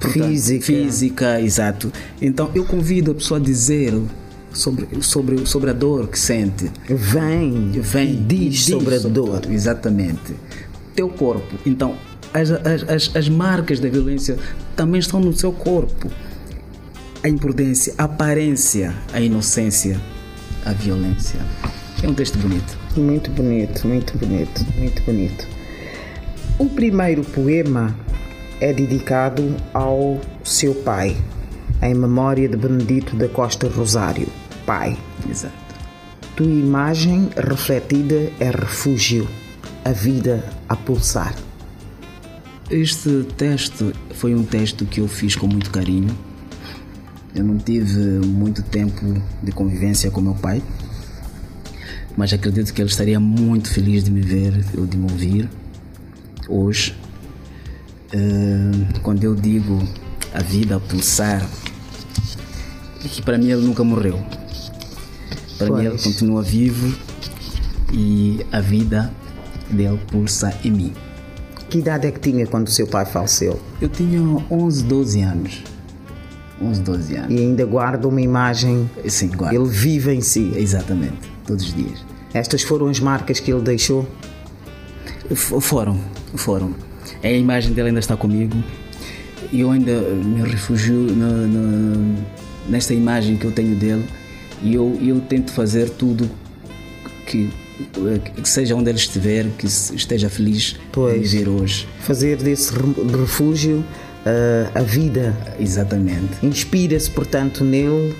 portanto, 0.00 0.28
Física. 0.28 0.64
Física, 0.64 1.40
exato. 1.40 1.92
Então 2.20 2.50
eu 2.54 2.64
convido 2.64 3.10
a 3.10 3.14
pessoa 3.14 3.38
a 3.38 3.42
dizer 3.42 3.94
sobre, 4.52 4.86
sobre, 5.00 5.46
sobre 5.46 5.70
a 5.70 5.72
dor 5.72 6.08
que 6.08 6.18
sente. 6.18 6.70
Vem, 6.88 7.70
Vem 7.72 8.12
e 8.12 8.16
diz 8.16 8.64
sobre 8.66 8.96
a 8.96 8.98
dor. 8.98 9.40
Exatamente. 9.50 10.34
Teu 10.94 11.08
corpo. 11.08 11.56
Então, 11.64 11.94
as, 12.34 12.50
as, 12.50 12.88
as, 12.88 13.16
as 13.16 13.28
marcas 13.28 13.78
da 13.80 13.88
violência 13.88 14.38
também 14.74 14.98
estão 14.98 15.20
no 15.20 15.32
seu 15.32 15.52
corpo. 15.52 16.10
A 17.22 17.28
imprudência, 17.28 17.94
a 17.98 18.04
aparência, 18.04 18.94
a 19.12 19.20
inocência, 19.20 20.00
a 20.64 20.72
violência. 20.72 21.40
É 22.02 22.08
um 22.08 22.14
texto 22.14 22.36
bonito. 22.38 22.76
Muito 22.96 23.30
bonito, 23.30 23.86
muito 23.86 24.18
bonito, 24.18 24.66
muito 24.76 25.02
bonito. 25.02 25.46
O 26.58 26.68
primeiro 26.68 27.22
poema 27.22 27.94
é 28.60 28.72
dedicado 28.72 29.56
ao 29.72 30.20
seu 30.44 30.74
pai, 30.74 31.16
em 31.80 31.94
memória 31.94 32.48
de 32.48 32.56
Benedito 32.56 33.16
da 33.16 33.28
Costa 33.28 33.68
Rosário, 33.68 34.28
pai. 34.66 34.96
Exato. 35.28 35.54
Tua 36.36 36.46
imagem 36.46 37.28
refletida 37.36 38.30
é 38.40 38.50
refúgio, 38.50 39.28
a 39.84 39.92
vida 39.92 40.44
a 40.68 40.74
pulsar. 40.74 41.34
Este 42.72 43.24
texto 43.36 43.92
foi 44.14 44.34
um 44.34 44.42
texto 44.42 44.86
que 44.86 44.98
eu 44.98 45.06
fiz 45.06 45.36
com 45.36 45.46
muito 45.46 45.70
carinho. 45.70 46.08
Eu 47.34 47.44
não 47.44 47.58
tive 47.58 48.00
muito 48.26 48.62
tempo 48.62 49.14
de 49.42 49.52
convivência 49.52 50.10
com 50.10 50.22
meu 50.22 50.32
pai, 50.32 50.62
mas 52.16 52.32
acredito 52.32 52.72
que 52.72 52.80
ele 52.80 52.88
estaria 52.88 53.20
muito 53.20 53.68
feliz 53.68 54.02
de 54.02 54.10
me 54.10 54.22
ver 54.22 54.64
ou 54.78 54.86
de 54.86 54.96
me 54.96 55.02
ouvir 55.02 55.50
hoje. 56.48 56.96
Eh, 58.10 59.00
quando 59.02 59.22
eu 59.22 59.34
digo 59.34 59.86
a 60.32 60.42
vida 60.42 60.76
a 60.76 60.80
pulsar, 60.80 61.46
é 63.04 63.08
que 63.08 63.20
para 63.20 63.36
mim 63.36 63.50
ele 63.50 63.66
nunca 63.66 63.84
morreu. 63.84 64.18
Para 65.58 65.68
mim 65.72 65.80
ele 65.80 65.90
Pois. 65.90 66.04
continua 66.04 66.42
vivo 66.42 66.90
e 67.92 68.46
a 68.50 68.60
vida 68.60 69.12
dele 69.70 70.00
pulsa 70.10 70.58
em 70.64 70.70
mim. 70.70 70.92
Que 71.72 71.78
idade 71.78 72.06
é 72.06 72.10
que 72.10 72.20
tinha 72.20 72.46
quando 72.46 72.66
o 72.66 72.70
seu 72.70 72.86
pai 72.86 73.06
faleceu? 73.06 73.58
Eu 73.80 73.88
tinha 73.88 74.20
11, 74.50 74.84
12 74.84 75.20
anos. 75.22 75.62
11, 76.60 76.80
12 76.82 77.16
anos. 77.16 77.30
E 77.32 77.38
ainda 77.38 77.64
guarda 77.64 78.06
uma 78.06 78.20
imagem, 78.20 78.90
Sim, 79.08 79.28
guarda. 79.28 79.56
ele 79.56 79.64
vive 79.70 80.12
em 80.12 80.20
si. 80.20 80.52
Exatamente, 80.54 81.16
todos 81.46 81.64
os 81.64 81.74
dias. 81.74 82.04
Estas 82.34 82.60
foram 82.62 82.88
as 82.88 83.00
marcas 83.00 83.40
que 83.40 83.50
ele 83.50 83.62
deixou? 83.62 84.06
F- 85.30 85.60
Foram, 85.62 85.98
foram. 86.34 86.74
A 87.24 87.28
imagem 87.30 87.72
dele 87.72 87.88
ainda 87.88 88.00
está 88.00 88.18
comigo 88.18 88.54
e 89.50 89.60
eu 89.60 89.70
ainda 89.70 89.98
me 90.00 90.42
refugio 90.42 91.10
na- 91.16 91.46
na- 91.46 92.16
nesta 92.68 92.92
imagem 92.92 93.36
que 93.38 93.46
eu 93.46 93.50
tenho 93.52 93.74
dele 93.76 94.06
e 94.62 94.74
eu, 94.74 94.98
eu 95.02 95.20
tento 95.22 95.50
fazer 95.52 95.88
tudo 95.88 96.28
que 97.26 97.50
seja 98.44 98.74
onde 98.76 98.90
ele 98.90 98.98
estiver, 98.98 99.46
que 99.58 99.66
esteja 99.66 100.28
feliz 100.28 100.76
Pois. 100.92 101.14
de 101.30 101.36
viver 101.38 101.48
hoje. 101.50 101.88
Fazer 102.00 102.36
desse 102.36 102.72
re- 102.72 103.16
refúgio 103.18 103.84
ah, 104.26 104.70
a 104.78 104.82
vida. 104.82 105.36
Exatamente, 105.58 106.44
Inspira-se, 106.44 107.10
portanto, 107.10 107.64
nele. 107.64 108.14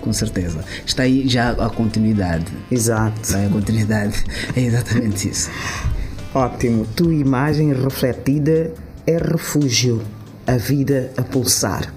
com 0.00 0.12
certeza. 0.12 0.64
Está 0.86 1.04
aí 1.04 1.28
já 1.28 1.50
a 1.50 1.70
continuidade. 1.70 2.46
Exato. 2.70 3.20
Está 3.22 3.38
aí 3.38 3.46
a 3.46 3.50
continuidade. 3.50 4.24
É 4.56 4.60
exatamente 4.60 5.28
isso. 5.28 5.50
Ótimo. 6.34 6.86
Tua 6.96 7.14
imagem 7.14 7.72
refletida 7.72 8.72
é 9.06 9.16
refúgio, 9.16 10.00
a 10.46 10.56
vida 10.56 11.12
a 11.16 11.22
pulsar. 11.22 11.92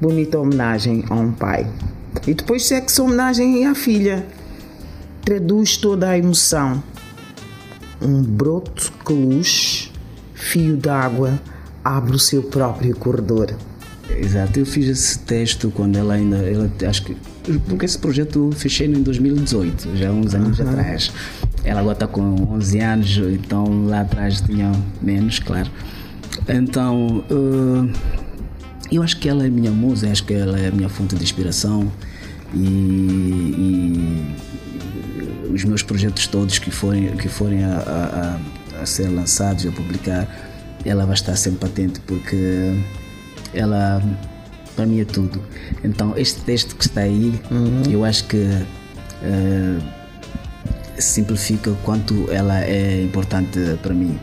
Bonita 0.00 0.38
homenagem 0.38 1.04
a 1.10 1.14
um 1.14 1.32
pai. 1.32 1.66
E 2.26 2.34
depois 2.34 2.64
segue-se 2.66 3.00
a 3.00 3.04
homenagem 3.04 3.66
à 3.66 3.74
filha. 3.74 4.24
Traduz 5.28 5.76
toda 5.76 6.08
a 6.08 6.16
emoção. 6.16 6.82
Um 8.00 8.22
broto 8.22 8.90
que 9.04 9.12
luz, 9.12 9.92
fio 10.32 10.74
d'água, 10.74 11.38
abre 11.84 12.16
o 12.16 12.18
seu 12.18 12.44
próprio 12.44 12.96
corredor. 12.96 13.54
Exato, 14.08 14.58
eu 14.58 14.64
fiz 14.64 14.88
esse 14.88 15.18
texto 15.18 15.70
quando 15.70 15.96
ela 15.96 16.14
ainda. 16.14 16.38
Ela, 16.38 16.72
acho 16.88 17.02
que. 17.02 17.14
Porque 17.68 17.84
esse 17.84 17.98
projeto 17.98 18.46
eu 18.46 18.52
fechei 18.52 18.86
em 18.86 19.02
2018, 19.02 19.96
já 19.98 20.10
uns 20.10 20.34
anos 20.34 20.60
uhum. 20.60 20.70
atrás. 20.70 21.12
Ela 21.62 21.80
agora 21.80 21.92
está 21.96 22.06
com 22.06 22.54
11 22.54 22.78
anos, 22.80 23.18
então 23.18 23.84
lá 23.84 24.00
atrás 24.00 24.40
tinha 24.40 24.72
menos, 25.02 25.40
claro. 25.40 25.70
Então, 26.48 27.22
uh, 27.30 27.90
eu 28.90 29.02
acho 29.02 29.18
que 29.18 29.28
ela 29.28 29.44
é 29.44 29.50
minha 29.50 29.72
musa, 29.72 30.10
acho 30.10 30.24
que 30.24 30.32
ela 30.32 30.58
é 30.58 30.68
a 30.68 30.70
minha 30.70 30.88
fonte 30.88 31.16
de 31.16 31.22
inspiração 31.22 31.92
e, 32.54 32.58
e 32.58 34.34
os 35.52 35.64
meus 35.64 35.82
projetos 35.82 36.26
todos 36.26 36.58
que 36.58 36.70
forem, 36.70 37.16
que 37.16 37.28
forem 37.28 37.64
a, 37.64 38.38
a, 38.76 38.82
a 38.82 38.86
ser 38.86 39.08
lançados 39.08 39.64
e 39.64 39.68
a 39.68 39.72
publicar, 39.72 40.28
ela 40.84 41.04
vai 41.04 41.14
estar 41.14 41.36
sempre 41.36 41.60
patente 41.60 42.00
porque 42.00 42.74
ela 43.52 44.02
para 44.76 44.86
mim 44.86 45.00
é 45.00 45.04
tudo. 45.04 45.42
Então 45.82 46.14
este 46.16 46.40
texto 46.42 46.76
que 46.76 46.86
está 46.86 47.00
aí, 47.00 47.40
uhum. 47.50 47.82
eu 47.90 48.04
acho 48.04 48.24
que 48.24 48.36
uh, 48.36 49.82
simplifica 50.98 51.70
o 51.70 51.76
quanto 51.76 52.30
ela 52.30 52.62
é 52.64 53.02
importante 53.02 53.58
para 53.82 53.94
mim. 53.94 54.18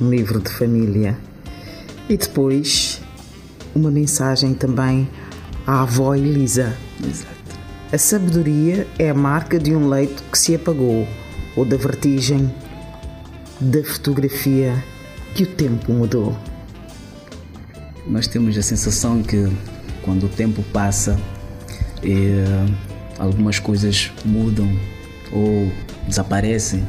Um 0.00 0.10
livro 0.10 0.40
de 0.40 0.50
família. 0.50 1.16
E 2.08 2.16
depois 2.16 3.00
uma 3.74 3.90
mensagem 3.90 4.54
também 4.54 5.08
à 5.66 5.82
avó 5.82 6.14
Elisa. 6.14 6.74
Exato. 7.04 7.37
A 7.90 7.96
sabedoria 7.96 8.86
é 8.98 9.08
a 9.08 9.14
marca 9.14 9.58
de 9.58 9.74
um 9.74 9.88
leito 9.88 10.22
que 10.30 10.38
se 10.38 10.54
apagou, 10.54 11.08
ou 11.56 11.64
da 11.64 11.78
vertigem 11.78 12.52
da 13.58 13.82
fotografia 13.82 14.84
que 15.34 15.44
o 15.44 15.46
tempo 15.46 15.90
mudou. 15.90 16.36
Nós 18.06 18.26
temos 18.26 18.58
a 18.58 18.62
sensação 18.62 19.22
que 19.22 19.50
quando 20.02 20.26
o 20.26 20.28
tempo 20.28 20.62
passa 20.64 21.18
eh, 22.02 22.66
algumas 23.18 23.58
coisas 23.58 24.12
mudam 24.22 24.70
ou 25.32 25.72
desaparecem, 26.06 26.86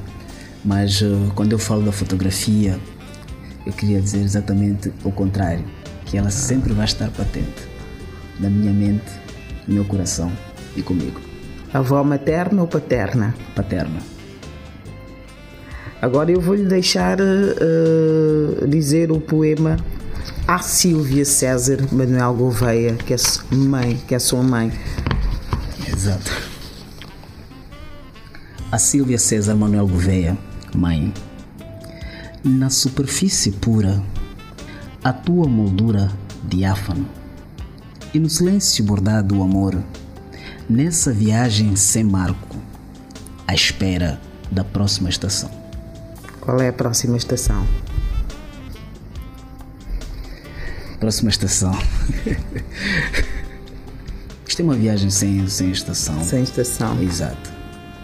mas 0.66 1.02
eh, 1.02 1.06
quando 1.34 1.54
eu 1.54 1.60
falo 1.60 1.82
da 1.82 1.94
fotografia, 1.94 2.78
eu 3.66 3.72
queria 3.72 4.02
dizer 4.02 4.20
exatamente 4.20 4.92
o 5.06 5.14
contrário, 5.14 5.64
que 6.06 6.18
ela 6.18 6.30
sempre 6.30 6.74
vai 6.74 6.84
estar 6.84 7.10
patente 7.12 7.70
na 8.38 8.50
minha 8.50 8.74
mente, 8.74 9.10
no 9.66 9.76
meu 9.76 9.86
coração 9.86 10.30
e 10.76 10.82
comigo. 10.82 11.20
Avó 11.74 12.04
materna 12.04 12.62
ou 12.62 12.68
paterna? 12.68 13.36
Paterna. 13.56 14.00
Agora 16.02 16.32
eu 16.32 16.40
vou-lhe 16.40 16.66
deixar 16.66 17.20
uh, 17.20 18.68
dizer 18.68 19.12
o 19.12 19.20
poema 19.20 19.78
à 20.48 20.60
Silvia 20.60 21.26
César 21.26 21.78
Manuel 21.92 22.34
Gouveia, 22.34 22.96
que 22.96 23.14
é 23.14 23.18
mãe, 23.52 24.02
que 24.08 24.16
é 24.16 24.20
sua 24.20 24.42
mãe. 24.42 24.72
Exato. 25.88 26.32
A 28.72 28.78
Silvia 28.78 29.18
César 29.18 29.56
Manuel 29.56 29.88
Gouveia, 29.88 30.38
mãe. 30.74 31.14
Na 32.44 32.70
superfície 32.70 33.52
pura, 33.52 34.02
a 35.04 35.12
tua 35.12 35.48
moldura 35.48 36.10
diáfano, 36.46 37.06
e 38.14 38.20
no 38.20 38.30
silêncio 38.30 38.84
bordado 38.86 39.38
o 39.38 39.44
amor, 39.44 39.78
nessa 40.70 41.12
viagem 41.12 41.76
sem 41.76 42.04
marco, 42.04 42.56
à 43.48 43.56
espera 43.56 44.22
da 44.52 44.64
próxima 44.64 45.10
estação. 45.10 45.50
Qual 46.40 46.62
é 46.62 46.68
a 46.70 46.74
próxima 46.74 47.18
estação? 47.18 47.66
Próxima 51.00 51.32
estação. 51.32 51.72
Isto 54.48 54.62
é 54.62 54.64
uma 54.64 54.76
viagem 54.76 55.10
sem, 55.10 55.48
sem 55.48 55.72
estação. 55.72 56.24
Sem 56.24 56.44
estação. 56.44 57.02
Exato. 57.02 57.52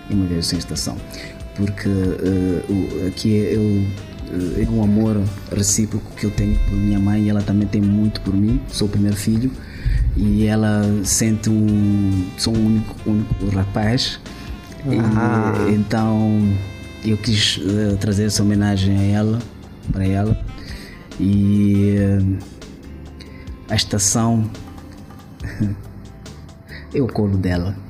É 0.10 0.14
uma 0.14 0.26
viagem 0.26 0.42
sem 0.42 0.60
estação. 0.60 0.98
Porque 1.56 1.88
uh, 1.88 3.08
aqui 3.08 3.46
é, 3.46 3.56
eu, 3.56 3.62
uh, 3.62 4.64
é 4.64 4.70
um 4.70 4.82
amor 4.84 5.22
recíproco 5.56 6.12
que 6.16 6.26
eu 6.26 6.32
tenho 6.32 6.58
por 6.60 6.74
minha 6.74 7.00
mãe 7.00 7.24
e 7.24 7.30
ela 7.30 7.42
também 7.42 7.68
tem 7.68 7.82
muito 7.82 8.22
por 8.22 8.34
mim. 8.34 8.60
Sou 8.70 8.88
o 8.88 8.92
primeiro 8.92 9.18
filho 9.18 9.52
e 10.16 10.46
ela 10.46 10.82
sente 11.04 11.50
um. 11.50 12.28
Sou 12.38 12.56
um 12.56 12.66
único, 12.66 13.10
único 13.10 13.50
rapaz. 13.56 14.20
Ah. 14.88 15.68
E, 15.70 15.74
então 15.74 16.42
eu 17.04 17.18
quis 17.18 17.58
uh, 17.58 17.98
trazer 17.98 18.26
essa 18.26 18.44
homenagem 18.44 18.98
a 18.98 19.04
ela, 19.04 19.40
para 19.92 20.06
ela. 20.06 20.38
E 21.20 21.96
a 23.70 23.76
estação 23.76 24.50
é 26.94 27.02
o 27.02 27.08
colo 27.08 27.38
dela. 27.38 27.85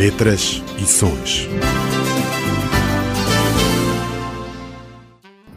Letras 0.00 0.62
e 0.78 0.86
sons. 0.86 1.46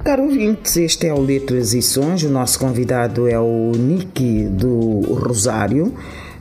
Caro 0.04 0.24
ouvintes, 0.24 0.76
este 0.76 1.08
é 1.08 1.14
o 1.14 1.22
Letras 1.22 1.74
e 1.74 1.82
Sons. 1.82 2.24
O 2.24 2.30
nosso 2.30 2.60
convidado 2.60 3.26
é 3.26 3.40
o 3.40 3.72
Niki 3.74 4.44
do 4.50 5.00
Rosário. 5.14 5.94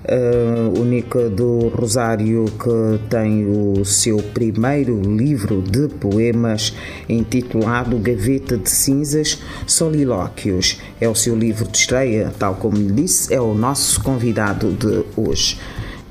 Uh, 0.02 0.80
o 0.80 0.84
Nico 0.84 1.30
do 1.30 1.68
Rosário 1.68 2.46
que 2.46 3.08
tem 3.08 3.46
o 3.46 3.84
seu 3.84 4.16
primeiro 4.16 5.00
livro 5.00 5.62
de 5.62 5.86
poemas 5.86 6.74
intitulado 7.08 7.96
Gaveta 7.98 8.58
de 8.58 8.68
Cinzas 8.68 9.40
Solilóquios. 9.64 10.80
É 11.00 11.08
o 11.08 11.14
seu 11.14 11.36
livro 11.36 11.68
de 11.68 11.78
estreia, 11.78 12.32
tal 12.36 12.56
como 12.56 12.76
lhe 12.76 12.90
disse, 12.90 13.32
é 13.32 13.40
o 13.40 13.54
nosso 13.54 14.02
convidado 14.02 14.72
de 14.72 15.04
hoje. 15.16 15.56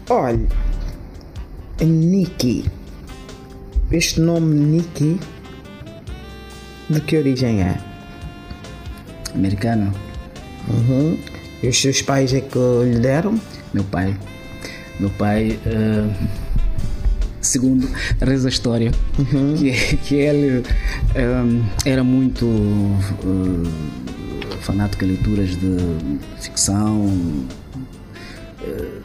Olhe, 0.09 0.47
Niki, 1.85 2.65
este 3.91 4.21
nome 4.21 4.55
Niki, 4.55 5.19
de 6.89 7.01
que 7.01 7.17
origem 7.17 7.61
é? 7.61 7.77
Americano. 9.33 9.93
Uhum. 10.67 11.17
E 11.63 11.67
os 11.67 11.81
seus 11.81 12.01
pais 12.01 12.33
é 12.33 12.41
que 12.41 12.57
lhe 12.83 12.99
deram? 12.99 13.39
meu 13.73 13.83
pai. 13.83 14.15
Meu 14.99 15.09
pai, 15.11 15.59
uh, 15.65 16.13
segundo 17.41 17.87
reza 18.19 18.47
a 18.47 18.51
história, 18.51 18.91
uhum. 19.17 19.55
que, 19.55 19.97
que 19.97 20.15
ele 20.15 20.63
um, 21.15 21.63
eh, 21.85 21.91
era 21.91 22.03
muito 22.03 22.45
uh, 22.45 23.67
fanático 24.61 25.05
de 25.05 25.11
leituras 25.11 25.49
de 25.49 25.77
ficção, 26.39 27.05
uh, 28.61 29.00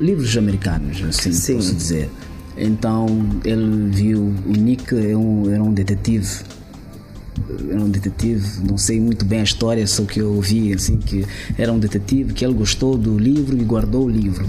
livros 0.00 0.36
americanos, 0.36 1.02
assim 1.02 1.32
Sim. 1.32 1.56
posso 1.56 1.74
dizer. 1.74 2.10
Então 2.56 3.06
ele 3.44 3.90
viu 3.90 4.34
o 4.46 4.52
Nick 4.52 4.94
era 4.94 5.18
um, 5.18 5.50
era 5.50 5.62
um 5.62 5.72
detetive 5.72 6.44
era 7.68 7.80
um 7.80 7.90
detetive, 7.90 8.46
não 8.66 8.78
sei 8.78 9.00
muito 9.00 9.24
bem 9.24 9.40
a 9.40 9.42
história, 9.42 9.86
só 9.86 10.04
que 10.04 10.20
eu 10.20 10.32
ouvi 10.34 10.72
assim 10.72 10.96
que 10.96 11.26
era 11.58 11.72
um 11.72 11.78
detetive, 11.78 12.32
que 12.32 12.44
ele 12.44 12.54
gostou 12.54 12.96
do 12.96 13.18
livro 13.18 13.56
e 13.56 13.64
guardou 13.64 14.04
o 14.04 14.08
livro. 14.08 14.46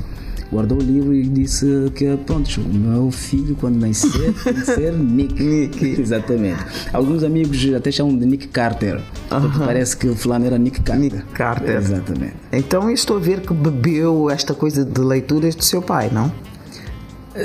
Guardou 0.51 0.77
o 0.77 0.81
livro 0.81 1.13
e 1.13 1.23
disse 1.23 1.65
que 1.95 2.15
pronto, 2.25 2.61
o 2.61 2.73
meu 2.73 3.11
filho 3.11 3.55
quando 3.55 3.79
nascer 3.79 4.33
tem 4.43 4.53
que 4.53 4.65
ser 4.65 4.93
Nick. 4.97 5.41
Nick. 5.41 5.99
Exatamente. 5.99 6.63
Alguns 6.93 7.23
amigos 7.23 7.73
até 7.73 7.91
chamam 7.91 8.17
de 8.17 8.25
Nick 8.25 8.47
Carter. 8.49 8.97
Uh 8.97 9.35
-huh. 9.35 9.65
Parece 9.65 9.97
que 9.97 10.07
o 10.07 10.15
fulano 10.15 10.45
era 10.45 10.57
Nick 10.57 10.81
Carter. 10.81 11.13
Nick 11.13 11.25
Carter. 11.33 11.77
Exatamente. 11.77 12.33
Então 12.51 12.89
estou 12.91 13.17
a 13.17 13.19
ver 13.19 13.41
que 13.41 13.53
bebeu 13.53 14.29
esta 14.29 14.53
coisa 14.53 14.85
de 14.85 15.01
leituras 15.01 15.55
do 15.55 15.63
seu 15.63 15.81
pai, 15.81 16.09
não? 16.11 16.31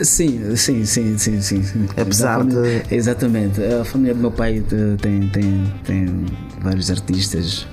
Sim, 0.05 0.55
sim, 0.55 0.85
sim, 0.85 1.19
sim, 1.19 1.41
sim. 1.41 1.63
Apesar 1.97 2.39
família, 2.39 2.81
de. 2.81 2.95
Exatamente. 2.95 3.61
A 3.63 3.85
família 3.85 4.15
do 4.15 4.21
meu 4.21 4.31
pai 4.31 4.63
tem, 5.01 5.29
tem, 5.29 5.73
tem 5.85 6.27
vários 6.63 6.91
artistas, 6.91 7.67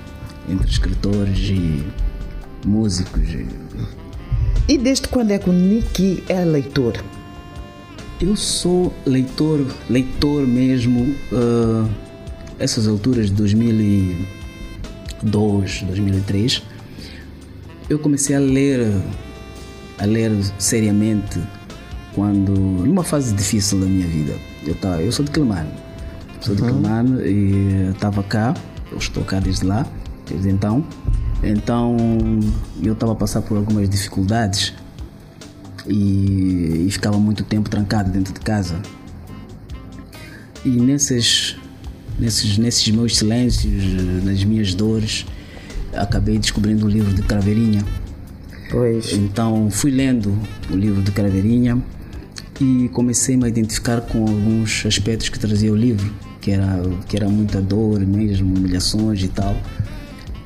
entre 0.48 0.68
escritores 0.68 1.38
e 1.38 1.86
músicos. 2.66 3.28
E 3.28 3.46
desde 4.76 5.08
quando 5.08 5.30
é 5.30 5.38
que 5.38 5.48
o 5.48 5.52
Nicky 5.52 6.22
é 6.28 6.44
leitor? 6.44 7.02
Eu 8.20 8.36
sou 8.36 8.92
leitor, 9.06 9.66
leitor 9.88 10.46
mesmo, 10.46 11.14
uh, 11.32 11.88
essas 12.58 12.86
alturas 12.86 13.28
de 13.28 13.32
2002, 13.32 15.82
2003. 15.82 16.62
Eu 17.88 17.98
comecei 17.98 18.36
a 18.36 18.40
ler, 18.40 18.92
a 19.98 20.04
ler 20.04 20.32
seriamente 20.58 21.40
quando 22.14 22.52
numa 22.52 23.04
fase 23.04 23.34
difícil 23.34 23.80
da 23.80 23.86
minha 23.86 24.06
vida. 24.06 24.34
Eu 24.66 24.74
tava, 24.74 25.00
eu 25.00 25.12
sou 25.12 25.24
de 25.24 25.30
Quelimane, 25.30 25.70
sou 26.40 26.54
de 26.54 26.60
uhum. 26.62 27.20
e 27.24 27.90
estava 27.92 28.22
cá, 28.22 28.54
eu 28.92 28.98
estou 28.98 29.24
cá 29.24 29.40
desde 29.40 29.64
lá, 29.64 29.86
desde 30.28 30.50
então. 30.50 30.84
Então 31.42 31.96
eu 32.82 32.92
estava 32.92 33.12
a 33.12 33.14
passar 33.14 33.42
por 33.42 33.56
algumas 33.56 33.88
dificuldades 33.88 34.74
e, 35.86 36.86
e 36.86 36.90
ficava 36.90 37.18
muito 37.18 37.44
tempo 37.44 37.68
trancado 37.68 38.10
dentro 38.10 38.32
de 38.32 38.40
casa. 38.40 38.80
E 40.64 40.70
nesses, 40.70 41.56
nesses, 42.18 42.58
nesses 42.58 42.88
meus 42.88 43.16
silêncios, 43.16 44.24
nas 44.24 44.42
minhas 44.44 44.74
dores, 44.74 45.24
acabei 45.94 46.38
descobrindo 46.38 46.86
o 46.86 46.88
livro 46.88 47.14
de 47.14 47.22
Craveirinha. 47.22 47.84
Pois. 48.70 49.12
Então 49.12 49.70
fui 49.70 49.90
lendo 49.90 50.36
o 50.70 50.76
livro 50.76 51.02
de 51.02 51.10
Craveirinha 51.10 51.82
e 52.60 52.88
comecei 52.92 53.36
-me 53.36 53.44
a 53.44 53.48
identificar 53.48 54.00
com 54.00 54.22
alguns 54.22 54.84
aspectos 54.84 55.28
que 55.28 55.38
trazia 55.38 55.72
o 55.72 55.76
livro, 55.76 56.12
que 56.40 56.50
era, 56.50 56.82
que 57.08 57.16
era 57.16 57.28
muita 57.28 57.62
dor 57.62 58.00
mesmo, 58.00 58.54
humilhações 58.54 59.22
e 59.22 59.28
tal. 59.28 59.56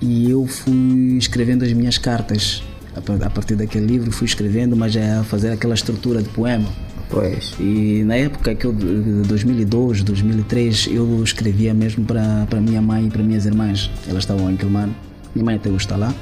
E 0.03 0.29
eu 0.29 0.47
fui 0.47 1.17
escrevendo 1.17 1.65
as 1.65 1.73
minhas 1.73 1.97
cartas. 1.97 2.63
A 2.95 3.31
partir 3.31 3.55
daquele 3.55 3.87
livro 3.87 4.13
fui 4.13 4.27
escrevendo, 4.27 4.77
mas 4.77 4.95
a 4.97 5.25
fazer 5.25 5.51
aquela 5.51 5.73
estrutura 5.73 6.21
de 6.21 6.29
poema. 6.29 6.69
Pois. 7.09 7.55
E 7.61 8.03
na 8.05 8.17
época 8.17 8.55
que 8.55 8.67
eu, 8.67 8.73
2002, 8.73 10.03
2003, 10.03 10.89
eu 10.91 11.23
escrevia 11.23 11.73
mesmo 11.73 12.05
para 12.05 12.61
minha 12.61 12.83
mãe 12.83 13.07
e 13.07 13.11
para 13.11 13.23
minhas 13.23 13.47
irmãs. 13.47 13.91
Elas 14.09 14.25
estavam 14.25 14.51
em 14.51 14.57
Quilmano. 14.57 14.95
Minha 15.35 15.45
mãe 15.45 15.57
até 15.57 15.71
hoje 15.71 15.85
está 15.85 15.97
lá. 15.97 16.13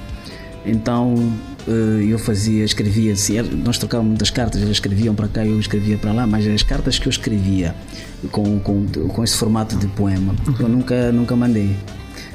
Então 0.65 1.33
eh, 1.67 2.07
eu 2.09 2.19
fazia, 2.19 2.65
escrevia 2.65 3.13
assim, 3.13 3.41
nós 3.65 3.79
trocávamos 3.79 4.11
muitas 4.11 4.31
cartas, 4.31 4.61
eles 4.61 4.73
escreviam 4.73 5.15
para 5.15 5.29
cá, 5.29 5.45
eu 5.45 5.59
escrevia 5.59 5.97
para 5.97 6.13
lá, 6.13 6.27
mas 6.27 6.47
as 6.47 6.63
cartas 6.63 6.99
que 6.99 7.07
eu 7.07 7.11
escrevia 7.11 7.75
com, 8.31 8.59
com, 8.61 8.87
com 8.87 9.25
esse 9.25 9.37
formato 9.37 9.77
de 9.77 9.87
poema, 9.89 10.35
eu 10.59 10.69
nunca, 10.69 11.11
nunca 11.13 11.35
mandei. 11.35 11.75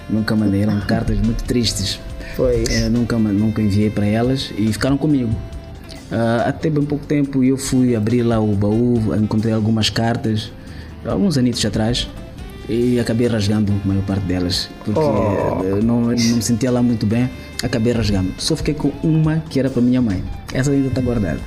Nunca 0.09 0.35
mandei, 0.35 0.61
eram 0.61 0.79
cartas 0.87 1.17
muito 1.19 1.43
tristes. 1.43 1.99
Pois. 2.35 2.69
Eu 2.69 2.89
nunca, 2.89 3.17
nunca 3.17 3.61
enviei 3.61 3.89
para 3.89 4.05
elas 4.05 4.51
e 4.57 4.71
ficaram 4.71 4.97
comigo. 4.97 5.31
Uh, 6.11 6.47
até 6.47 6.69
bem 6.69 6.83
pouco 6.83 7.05
tempo 7.05 7.43
eu 7.43 7.57
fui 7.57 7.95
abrir 7.95 8.21
lá 8.21 8.39
o 8.39 8.53
baú, 8.53 9.15
encontrei 9.15 9.53
algumas 9.53 9.89
cartas, 9.89 10.51
alguns 11.03 11.37
anitos 11.37 11.65
atrás, 11.65 12.07
e 12.69 12.99
acabei 12.99 13.27
rasgando 13.27 13.73
a 13.83 13.87
maior 13.87 14.03
parte 14.03 14.25
delas, 14.25 14.69
porque 14.83 14.99
oh. 14.99 15.83
não, 15.83 16.01
não 16.01 16.09
me 16.09 16.41
sentia 16.41 16.69
lá 16.69 16.81
muito 16.83 17.05
bem 17.05 17.29
acabei 17.65 17.93
rasgando. 17.93 18.33
Só 18.37 18.55
fiquei 18.55 18.73
com 18.73 18.91
uma 19.03 19.43
que 19.49 19.59
era 19.59 19.69
para 19.69 19.81
minha 19.81 20.01
mãe. 20.01 20.23
Essa 20.53 20.71
ainda 20.71 20.87
está 20.87 21.01
guardada. 21.01 21.39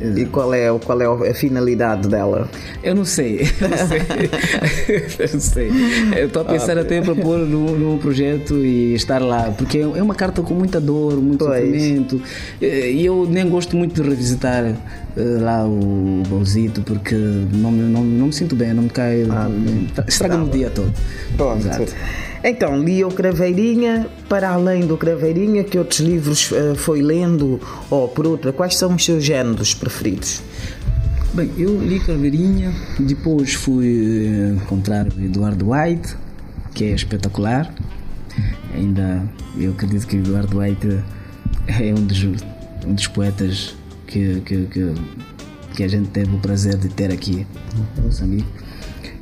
E 0.00 0.24
qual 0.26 0.52
é, 0.52 0.76
qual 0.84 1.00
é 1.00 1.30
a 1.30 1.34
finalidade 1.34 2.08
dela? 2.08 2.48
Eu 2.82 2.94
não 2.94 3.04
sei. 3.04 3.48
Eu 3.60 3.68
não 3.68 3.76
sei. 3.76 4.00
eu 5.18 5.28
não 5.32 5.40
sei. 5.40 5.70
Eu 6.16 6.26
estou 6.26 6.42
a 6.42 6.44
pensar 6.44 6.76
ah, 6.76 6.82
até 6.82 7.00
para 7.00 7.14
pôr 7.14 7.38
no, 7.38 7.78
no 7.78 7.98
projeto 7.98 8.56
e 8.56 8.94
estar 8.94 9.22
lá, 9.22 9.54
porque 9.56 9.78
é 9.78 10.02
uma 10.02 10.14
carta 10.14 10.42
com 10.42 10.52
muita 10.52 10.80
dor, 10.80 11.16
muito 11.16 11.44
pois. 11.44 11.64
sofrimento. 11.64 12.20
E 12.60 13.04
eu 13.04 13.26
nem 13.26 13.48
gosto 13.48 13.76
muito 13.76 14.02
de 14.02 14.08
revisitar 14.08 14.74
uh, 15.16 15.42
lá 15.42 15.64
o 15.66 16.22
baúzito, 16.28 16.82
porque 16.82 17.14
não, 17.14 17.70
não, 17.70 18.04
não 18.04 18.26
me 18.26 18.32
sinto 18.32 18.54
bem, 18.54 18.72
não 18.74 18.84
me 18.84 18.90
cai. 18.90 19.24
Ah, 19.30 19.48
Estraga-me 20.06 20.44
o 20.44 20.50
dia 20.50 20.70
todo. 20.70 20.92
Pronto. 21.36 21.66
Exato. 21.66 21.92
Então, 22.42 22.78
li 22.78 23.02
o 23.04 23.08
Craveirinha, 23.08 24.06
para 24.28 24.50
além 24.50 24.86
do 24.86 24.96
Craveirinha, 24.96 25.64
que 25.64 25.78
outros 25.78 26.00
livros 26.00 26.50
uh, 26.50 26.74
foi 26.76 27.00
lendo, 27.00 27.60
ou 27.90 28.06
por 28.08 28.26
outra, 28.26 28.52
quais 28.52 28.76
são 28.76 28.94
os 28.94 29.04
seus 29.04 29.24
géneros 29.24 29.74
preferidos? 29.74 30.42
Bem, 31.32 31.50
eu 31.56 31.80
li 31.80 31.98
Craveirinha, 32.00 32.72
depois 33.00 33.54
fui 33.54 34.28
uh, 34.28 34.56
encontrar 34.56 35.06
o 35.08 35.20
Eduardo 35.20 35.70
White, 35.70 36.16
que 36.74 36.84
é 36.84 36.90
espetacular. 36.90 37.74
Ainda, 38.74 39.22
eu 39.56 39.70
acredito 39.70 40.06
que 40.06 40.16
o 40.16 40.18
Eduardo 40.18 40.58
White 40.58 40.98
é 41.66 41.94
um 41.94 42.04
dos, 42.04 42.24
um 42.86 42.94
dos 42.94 43.06
poetas 43.06 43.74
que, 44.14 44.40
que, 44.42 44.66
que, 44.66 44.94
que 45.74 45.82
a 45.82 45.88
gente 45.88 46.08
teve 46.10 46.32
o 46.36 46.38
prazer 46.38 46.76
de 46.76 46.88
ter 46.88 47.10
aqui, 47.10 47.44
Moçambique. 48.00 48.46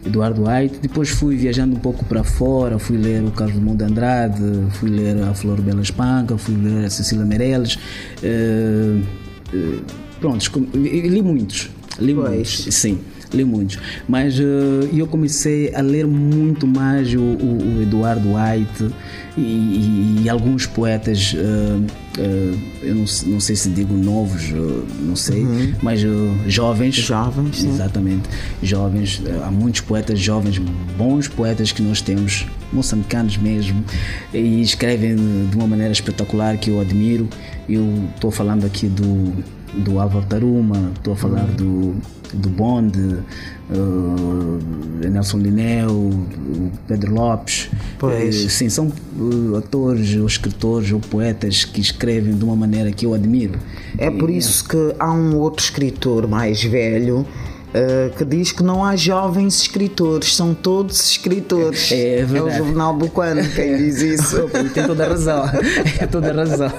Eduardo 0.04 0.44
White. 0.46 0.80
Depois 0.82 1.08
fui 1.08 1.36
viajando 1.36 1.76
um 1.76 1.78
pouco 1.78 2.04
para 2.04 2.22
fora, 2.24 2.78
fui 2.78 2.98
ler 2.98 3.22
o 3.22 3.30
Carlos 3.30 3.56
Mundo 3.56 3.82
Andrade, 3.82 4.42
fui 4.72 4.90
ler 4.90 5.22
a 5.22 5.32
Flor 5.32 5.60
Bela 5.62 5.80
Espanca, 5.80 6.36
fui 6.36 6.56
ler 6.56 6.84
a 6.84 6.90
Cecília 6.90 7.24
Meirelles. 7.24 7.78
Uh, 8.22 9.00
uh, 9.54 9.82
pronto, 10.20 10.44
li 10.74 11.22
muitos. 11.22 11.70
Li 12.00 12.14
pois. 12.14 12.28
muitos, 12.28 12.72
sim 12.72 12.98
li 13.32 13.44
muitos. 13.44 13.78
Mas 14.08 14.38
uh, 14.38 14.88
eu 14.92 15.06
comecei 15.06 15.74
a 15.74 15.80
ler 15.80 16.06
muito 16.06 16.66
mais 16.66 17.12
o, 17.14 17.20
o, 17.20 17.78
o 17.78 17.82
Eduardo 17.82 18.28
White 18.34 18.94
e, 19.36 19.40
e, 19.40 20.22
e 20.22 20.28
alguns 20.28 20.66
poetas, 20.66 21.34
uh, 21.34 22.18
uh, 22.20 22.58
eu 22.82 22.94
não, 22.94 23.04
não, 23.26 23.40
sei 23.40 23.56
se 23.56 23.68
digo 23.70 23.94
novos, 23.94 24.50
não 25.00 25.16
sei, 25.16 25.42
uhum. 25.42 25.74
mas 25.82 26.00
jovens. 26.46 26.96
Jovens, 26.96 27.58
sim. 27.58 27.70
Exatamente, 27.70 28.28
jovens. 28.62 29.22
há 29.44 29.50
muitos 29.50 29.80
poetas 29.80 30.18
jovens, 30.18 30.58
bons 30.96 31.28
poetas 31.28 31.72
que 31.72 31.82
nós 31.82 32.00
temos, 32.00 32.46
moçambicanos 32.72 33.36
mesmo, 33.36 33.82
e 34.32 34.60
escrevem 34.60 35.16
de 35.48 35.56
uma 35.56 35.66
maneira 35.66 35.92
espetacular 35.92 36.56
que 36.58 36.70
eu 36.70 36.80
admiro. 36.80 37.28
Eu 37.68 38.08
estou 38.14 38.30
falando 38.30 38.66
aqui 38.66 38.88
do 38.88 39.32
do 39.74 39.98
Álvaro 39.98 40.26
Taruma, 40.26 40.92
estou 40.94 41.14
a 41.14 41.16
falar 41.16 41.46
do, 41.46 41.96
do 42.32 42.48
Bond, 42.48 42.98
uh, 43.70 45.08
Nelson 45.08 45.38
Lineu, 45.38 46.26
Pedro 46.86 47.14
Lopes. 47.14 47.68
Pois. 47.98 48.44
Uh, 48.44 48.50
sim, 48.50 48.68
são 48.68 48.92
uh, 49.18 49.56
atores 49.56 50.14
ou 50.16 50.26
escritores 50.26 50.92
ou 50.92 51.00
poetas 51.00 51.64
que 51.64 51.80
escrevem 51.80 52.34
de 52.34 52.44
uma 52.44 52.56
maneira 52.56 52.90
que 52.92 53.06
eu 53.06 53.14
admiro. 53.14 53.58
É 53.98 54.10
por 54.10 54.30
E- 54.30 54.36
isso 54.38 54.66
que 54.68 54.94
há 54.98 55.12
um 55.12 55.36
outro 55.36 55.62
escritor 55.64 56.26
mais 56.28 56.62
velho 56.62 57.26
eh, 57.74 58.10
que 58.18 58.24
diz 58.26 58.52
que 58.52 58.62
não 58.62 58.84
há 58.84 58.94
jovens 58.96 59.62
escritores, 59.62 60.36
são 60.36 60.52
todos 60.52 61.10
escritores. 61.10 61.90
É, 61.90 62.20
é 62.20 62.24
o 62.24 62.26
verdade. 62.26 62.58
Jornal 62.58 62.94
Bucano 62.94 63.42
quem 63.54 63.78
diz 63.78 64.00
isso. 64.02 64.46
Tem 64.74 64.84
toda 64.86 65.06
a 65.06 65.08
razão. 65.08 65.44
É 65.98 66.06
toda 66.06 66.30
a 66.30 66.34
razão. 66.34 66.70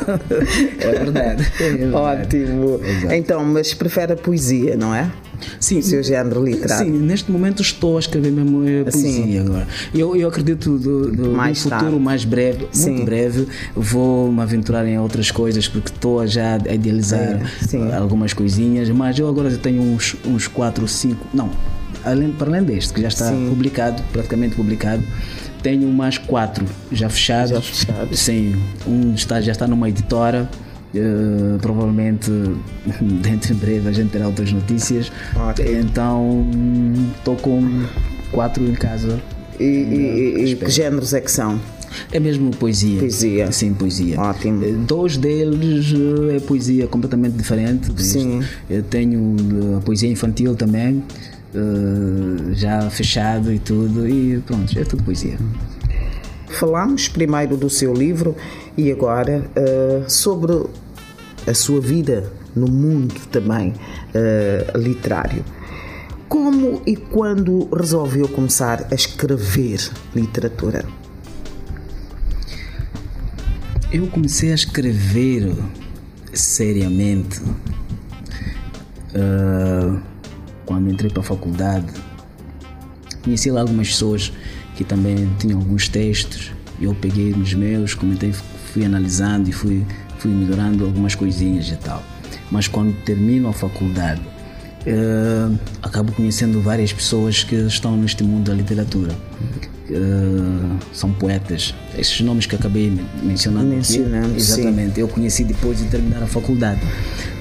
É 0.80 0.92
verdade. 1.04 1.48
É 1.60 1.70
verdade. 1.72 1.96
Ótimo. 1.96 2.80
Exato. 2.84 3.14
Então, 3.16 3.44
mas 3.44 3.74
prefere 3.74 4.14
a 4.14 4.16
poesia, 4.16 4.78
não 4.78 4.94
é? 4.94 5.12
Sim, 5.60 5.82
Seu 5.82 6.02
género 6.04 6.44
literário. 6.44 6.86
Sim, 6.86 7.00
neste 7.00 7.32
momento 7.32 7.62
estou 7.62 7.98
a 7.98 8.00
escrever 8.00 8.32
mesmo 8.32 8.68
eh, 8.68 8.84
poesia 8.84 9.12
Sim. 9.12 9.40
agora. 9.40 9.68
Eu, 9.94 10.16
eu 10.16 10.28
acredito 10.28 10.78
do, 10.78 11.12
do, 11.12 11.30
Mais 11.32 11.58
no 11.64 11.64
futuro 11.72 11.92
tarde. 11.92 12.00
mais 12.04 12.26
breve, 12.26 12.60
muito 12.60 12.72
Sim. 12.76 13.06
breve, 13.06 13.48
vou 13.76 14.32
me 14.32 14.42
aventurar 14.42 14.86
em 14.88 14.98
outras 15.00 15.32
coisas 15.32 15.68
porque 15.68 15.90
estou 15.90 16.20
a 16.20 16.26
já 16.26 16.56
a 16.68 16.74
idealizar 16.74 17.42
É, 17.74 17.96
algumas 17.96 18.34
coisinhas, 18.34 18.90
mas 18.90 19.18
eu 19.20 19.28
agora 19.28 19.50
já 19.50 19.58
tenho 19.58 19.82
uns, 19.82 20.16
uns 20.26 20.48
4, 20.48 20.88
5, 20.88 21.28
não, 21.34 21.50
além, 22.04 22.32
para 22.32 22.50
além 22.50 22.64
deste, 22.64 22.94
que 22.94 23.02
já 23.02 23.08
está 23.08 23.30
Sim. 23.30 23.48
publicado, 23.50 24.02
praticamente 24.12 24.56
publicado, 24.56 25.04
tenho 25.62 25.88
mais 25.88 26.18
quatro 26.18 26.66
já 26.92 27.10
fechados. 27.10 27.52
Já 27.52 27.62
fechados. 27.62 28.20
Sim, 28.20 28.56
um 28.88 29.14
está, 29.14 29.40
já 29.42 29.52
está 29.54 29.66
numa 29.68 29.88
editora. 29.90 30.50
Eh, 30.96 31.58
provavelmente 31.62 32.30
dentro 33.22 33.54
em 33.54 33.58
breve 33.58 33.90
a 33.90 33.92
gente 33.92 34.12
terá 34.12 34.28
outras 34.28 34.52
notícias. 34.52 35.12
Então 35.80 36.46
estou 37.18 37.36
com 37.38 37.84
quatro 38.32 38.64
em 38.64 38.74
casa. 38.74 39.20
E, 39.60 39.64
e- 39.64 40.52
e- 40.52 40.56
que 40.56 40.70
géneros 40.70 41.14
é 41.14 41.22
que 41.22 41.32
são? 41.32 41.60
É 42.12 42.20
mesmo 42.20 42.50
poesia. 42.52 43.00
Poesia. 43.00 43.52
Sim, 43.52 43.74
poesia. 43.76 44.20
Ótimo. 44.20 44.64
Eh, 44.66 44.72
Dois 44.88 45.16
deles 45.16 45.94
eh, 45.94 46.38
é 46.38 46.40
poesia 46.40 46.88
completamente 46.88 47.36
diferente. 47.38 47.92
Sim. 48.04 48.42
Eu 48.70 48.82
tenho 48.82 49.36
a 49.78 49.82
poesia 49.82 50.10
infantil 50.10 50.56
também, 50.56 51.04
já 52.54 52.90
fechado 52.90 53.54
e 53.54 53.60
tudo, 53.60 54.08
e 54.10 54.40
pronto, 54.40 54.78
é 54.78 54.84
tudo 54.84 55.04
poesia. 55.04 55.38
Falámos 56.54 57.08
primeiro 57.08 57.58
do 57.58 57.70
seu 57.70 57.94
livro 57.94 58.36
e 58.78 58.92
agora 58.92 59.50
eh, 59.56 60.04
sobre 60.08 60.66
a 61.48 61.54
sua 61.54 61.82
vida 61.82 62.32
no 62.56 62.68
mundo 62.68 63.16
também 63.32 63.74
eh, 64.14 64.72
literário. 64.76 65.44
Como 66.30 66.82
e 66.86 66.96
quando 66.96 67.68
resolveu 67.76 68.28
começar 68.28 68.88
a 68.92 68.96
escrever 68.96 69.80
literatura? 70.16 70.86
Eu 73.92 74.08
comecei 74.08 74.52
a 74.52 74.56
escrever 74.56 75.56
seriamente 76.34 77.40
ah, 79.14 80.02
quando 80.66 80.90
entrei 80.92 81.12
para 81.12 81.22
a 81.22 81.24
faculdade. 81.24 81.94
Conheci 83.24 83.52
lá 83.52 83.62
algumas 83.62 83.90
pessoas 83.90 84.34
que 84.76 84.84
também 84.84 85.30
tinham 85.40 85.60
alguns 85.60 85.88
textos. 85.88 86.52
Eu 86.82 86.94
peguei 86.96 87.32
nos 87.32 87.54
meus, 87.54 87.94
comentei, 87.94 88.34
fui 88.74 88.84
analisando 88.86 89.50
e 89.50 89.54
fui, 89.54 89.86
fui 90.18 90.32
melhorando 90.32 90.84
algumas 90.86 91.16
coisinhas 91.16 91.70
e 91.70 91.76
tal. 91.78 92.04
Mas 92.52 92.68
quando 92.68 92.94
termino 93.06 93.48
a 93.50 93.54
faculdade, 93.54 94.22
ah, 94.88 95.52
acabo 95.82 96.12
conhecendo 96.12 96.60
várias 96.62 96.92
pessoas 96.92 97.44
que 97.44 97.56
estão 97.56 97.96
neste 97.96 98.24
mundo 98.24 98.50
da 98.50 98.54
literatura. 98.54 99.12
Ah, 99.92 100.78
são 100.94 101.12
poetas. 101.14 101.74
Esses 101.98 102.20
nomes 102.22 102.46
que 102.46 102.56
acabei 102.56 102.90
men- 102.90 103.06
mencionando. 103.22 103.68
aqui, 103.68 103.76
Mencionando, 103.76 104.30
sim. 104.30 104.36
Exatamente. 104.62 105.00
Eu 105.00 105.08
conheci 105.08 105.44
depois 105.44 105.78
de 105.78 105.86
terminar 105.86 106.24
a 106.24 106.28
faculdade. 106.28 106.82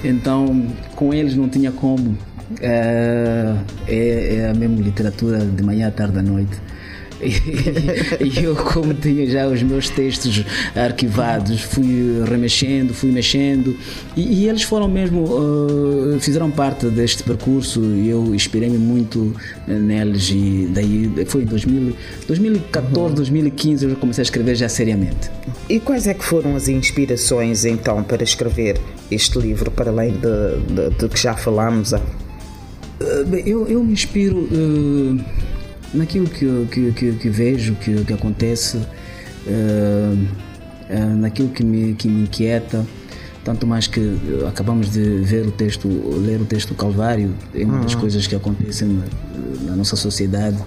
Então, 0.04 0.66
com 0.94 1.12
eles 1.14 1.34
não 1.36 1.48
tinha 1.48 1.72
como. 1.72 2.16
É, 2.60 3.54
é, 3.88 4.34
é 4.36 4.50
a 4.50 4.54
mesma 4.54 4.76
literatura 4.82 5.38
de 5.38 5.62
manhã, 5.62 5.88
à 5.88 5.90
tarde, 5.90 6.18
à 6.18 6.22
noite. 6.22 6.52
E, 8.20 8.44
eu, 8.44 8.54
como 8.54 8.92
tinha 8.94 9.26
já 9.26 9.46
os 9.46 9.62
meus 9.62 9.88
textos 9.88 10.44
arquivados, 10.74 11.60
fui 11.60 12.22
remexendo, 12.28 12.92
fui 12.94 13.10
mexendo, 13.10 13.76
e, 14.16 14.42
e 14.42 14.48
eles 14.48 14.62
foram 14.62 14.88
mesmo, 14.88 15.24
uh, 15.24 16.18
fizeram 16.20 16.50
parte 16.50 16.86
deste 16.86 17.22
percurso 17.22 17.80
e 17.80 18.08
eu 18.08 18.34
inspirei-me 18.34 18.78
muito 18.78 19.34
neles. 19.66 20.30
E 20.30 20.68
daí 20.72 21.10
foi 21.26 21.42
em 21.42 21.46
2000, 21.46 21.96
2014, 22.26 23.14
2015 23.14 23.84
eu 23.86 23.96
comecei 23.96 24.22
a 24.22 24.24
escrever 24.24 24.54
já 24.54 24.68
seriamente. 24.68 25.30
E 25.68 25.80
quais 25.80 26.06
é 26.06 26.14
que 26.14 26.24
foram 26.24 26.56
as 26.56 26.68
inspirações 26.68 27.64
então 27.64 28.02
para 28.02 28.22
escrever 28.22 28.80
este 29.10 29.38
livro, 29.38 29.70
para 29.70 29.90
além 29.90 30.12
de 30.12 31.08
que 31.08 31.18
já 31.18 31.34
falámos? 31.34 31.94
ah? 31.94 32.00
Bem, 33.26 33.42
eu, 33.46 33.66
eu 33.66 33.82
me 33.82 33.92
inspiro 33.92 34.38
uh, 34.38 35.24
naquilo 35.92 36.26
que, 36.28 36.46
que, 36.70 36.92
que, 36.92 37.12
que 37.12 37.28
vejo, 37.28 37.74
que, 37.76 38.04
que 38.04 38.12
acontece, 38.12 38.76
uh, 38.76 40.18
uh, 40.90 41.16
naquilo 41.16 41.48
que 41.50 41.64
me, 41.64 41.94
que 41.94 42.08
me 42.08 42.22
inquieta. 42.22 42.86
Tanto 43.44 43.66
mais 43.66 43.86
que 43.86 44.00
uh, 44.00 44.46
acabamos 44.46 44.90
de 44.90 45.02
ver 45.20 45.46
o 45.46 45.50
texto, 45.50 45.88
ler 45.88 46.40
o 46.40 46.44
texto 46.44 46.70
do 46.70 46.74
Calvário, 46.74 47.34
é 47.54 47.64
uma 47.64 47.80
das 47.80 47.94
coisas 47.94 48.26
que 48.26 48.34
acontecem 48.34 48.88
na, 48.88 49.70
na 49.70 49.76
nossa 49.76 49.96
sociedade. 49.96 50.58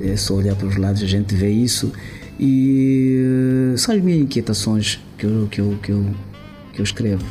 É 0.00 0.16
só 0.16 0.34
olhar 0.34 0.56
para 0.56 0.66
os 0.66 0.76
lados 0.76 1.02
a 1.02 1.06
gente 1.06 1.34
vê 1.34 1.50
isso. 1.50 1.92
E 2.38 3.74
são 3.76 3.94
as 3.94 4.02
minhas 4.02 4.20
inquietações 4.20 5.00
que 5.16 5.24
eu, 5.24 5.48
que 5.50 5.60
eu, 5.60 5.78
que 5.80 5.92
eu, 5.92 6.04
que 6.72 6.80
eu 6.80 6.84
escrevo, 6.84 7.24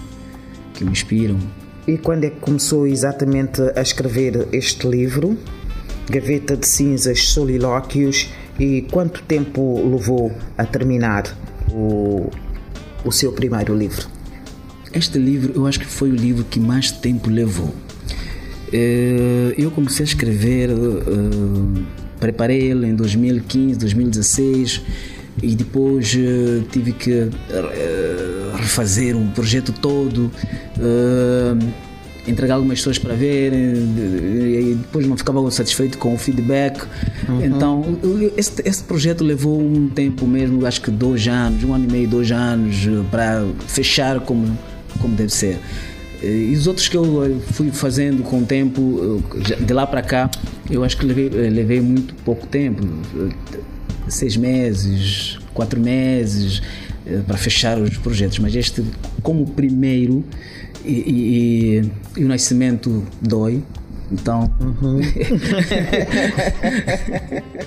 que 0.74 0.86
me 0.86 0.92
inspiram. 0.92 1.38
E 1.86 1.98
quando 1.98 2.24
é 2.24 2.30
que 2.30 2.40
começou 2.40 2.88
exatamente 2.88 3.62
a 3.76 3.82
escrever 3.82 4.48
este 4.54 4.88
livro? 4.88 5.38
Gaveta 6.10 6.56
de 6.56 6.68
Cinzas, 6.68 7.28
Solilóquios, 7.30 8.30
e 8.60 8.82
quanto 8.92 9.22
tempo 9.24 9.82
levou 9.90 10.32
a 10.58 10.66
terminar 10.66 11.36
o, 11.72 12.30
o 13.04 13.12
seu 13.12 13.32
primeiro 13.32 13.76
livro? 13.76 14.08
Este 14.94 15.18
livro, 15.18 15.54
eu 15.56 15.66
acho 15.66 15.80
que 15.80 15.88
foi 15.88 16.12
o 16.12 16.16
livro 16.16 16.44
que 16.44 16.60
mais 16.60 16.92
tempo 16.92 17.30
levou. 17.30 17.74
Eh, 18.72 19.54
Eu 19.58 19.72
comecei 19.72 20.04
a 20.04 20.08
escrever, 20.08 20.70
eh, 20.70 21.82
preparei 22.20 22.62
ele 22.62 22.88
em 22.88 22.96
2015, 22.96 23.78
2016 23.78 24.82
e 25.42 25.56
depois 25.56 26.16
eh, 26.16 26.64
tive 26.72 26.92
que 26.94 27.30
refazer 28.56 29.16
o 29.16 29.28
projeto 29.32 29.72
todo, 29.74 30.32
entregar 32.28 32.56
algumas 32.56 32.80
pessoas 32.80 32.98
para 32.98 33.14
verem 33.16 33.60
e 33.60 34.76
depois 34.82 35.06
não 35.06 35.18
ficava 35.18 35.50
satisfeito 35.52 35.98
com 35.98 36.14
o 36.14 36.18
feedback. 36.18 36.86
Então, 37.44 37.82
o- 37.82 38.08
o- 38.08 38.34
esse, 38.38 38.54
esse 38.64 38.84
projeto 38.84 39.24
levou 39.24 39.62
um 39.62 39.90
tempo 39.90 40.26
mesmo, 40.26 40.66
acho 40.66 40.82
que 40.82 40.90
dois 40.92 41.28
anos, 41.28 41.64
um 41.64 41.74
ano 41.74 41.86
e 41.88 41.92
meio, 41.92 42.08
dois 42.08 42.32
anos, 42.32 42.88
eh, 42.88 43.04
para 43.12 43.46
fechar 43.68 44.20
como, 44.22 44.58
como 45.02 45.16
deve 45.16 45.32
ser. 45.34 45.58
Eh, 46.22 46.52
E 46.52 46.56
os 46.56 46.66
outros 46.68 46.88
que 46.88 46.96
eu 46.96 47.26
eh, 47.26 47.36
fui 47.52 47.70
fazendo 47.72 48.24
com 48.24 48.40
o 48.40 48.46
tempo, 48.46 49.22
eh, 49.52 49.56
de 49.62 49.74
lá 49.74 49.86
para 49.86 50.02
cá, 50.02 50.32
eu 50.70 50.84
acho 50.84 50.96
que 50.98 51.06
levei, 51.06 51.28
eh, 51.28 51.50
levei 51.50 51.82
muito 51.82 52.14
pouco 52.24 52.48
tempo 52.48 52.82
eh, 53.20 53.58
seis 54.08 54.38
meses, 54.38 55.38
quatro 55.54 55.80
meses 55.80 56.62
eh, 57.06 57.20
para 57.28 57.36
fechar 57.38 57.78
os 57.80 57.98
projetos. 57.98 58.40
Mas 58.40 58.56
este, 58.56 58.82
como 59.22 59.46
primeiro, 59.48 60.24
e, 60.86 60.92
e- 60.92 61.92
e- 62.18 62.24
o 62.24 62.28
nascimento 62.28 63.04
dói. 63.22 63.64
Então, 64.12 64.52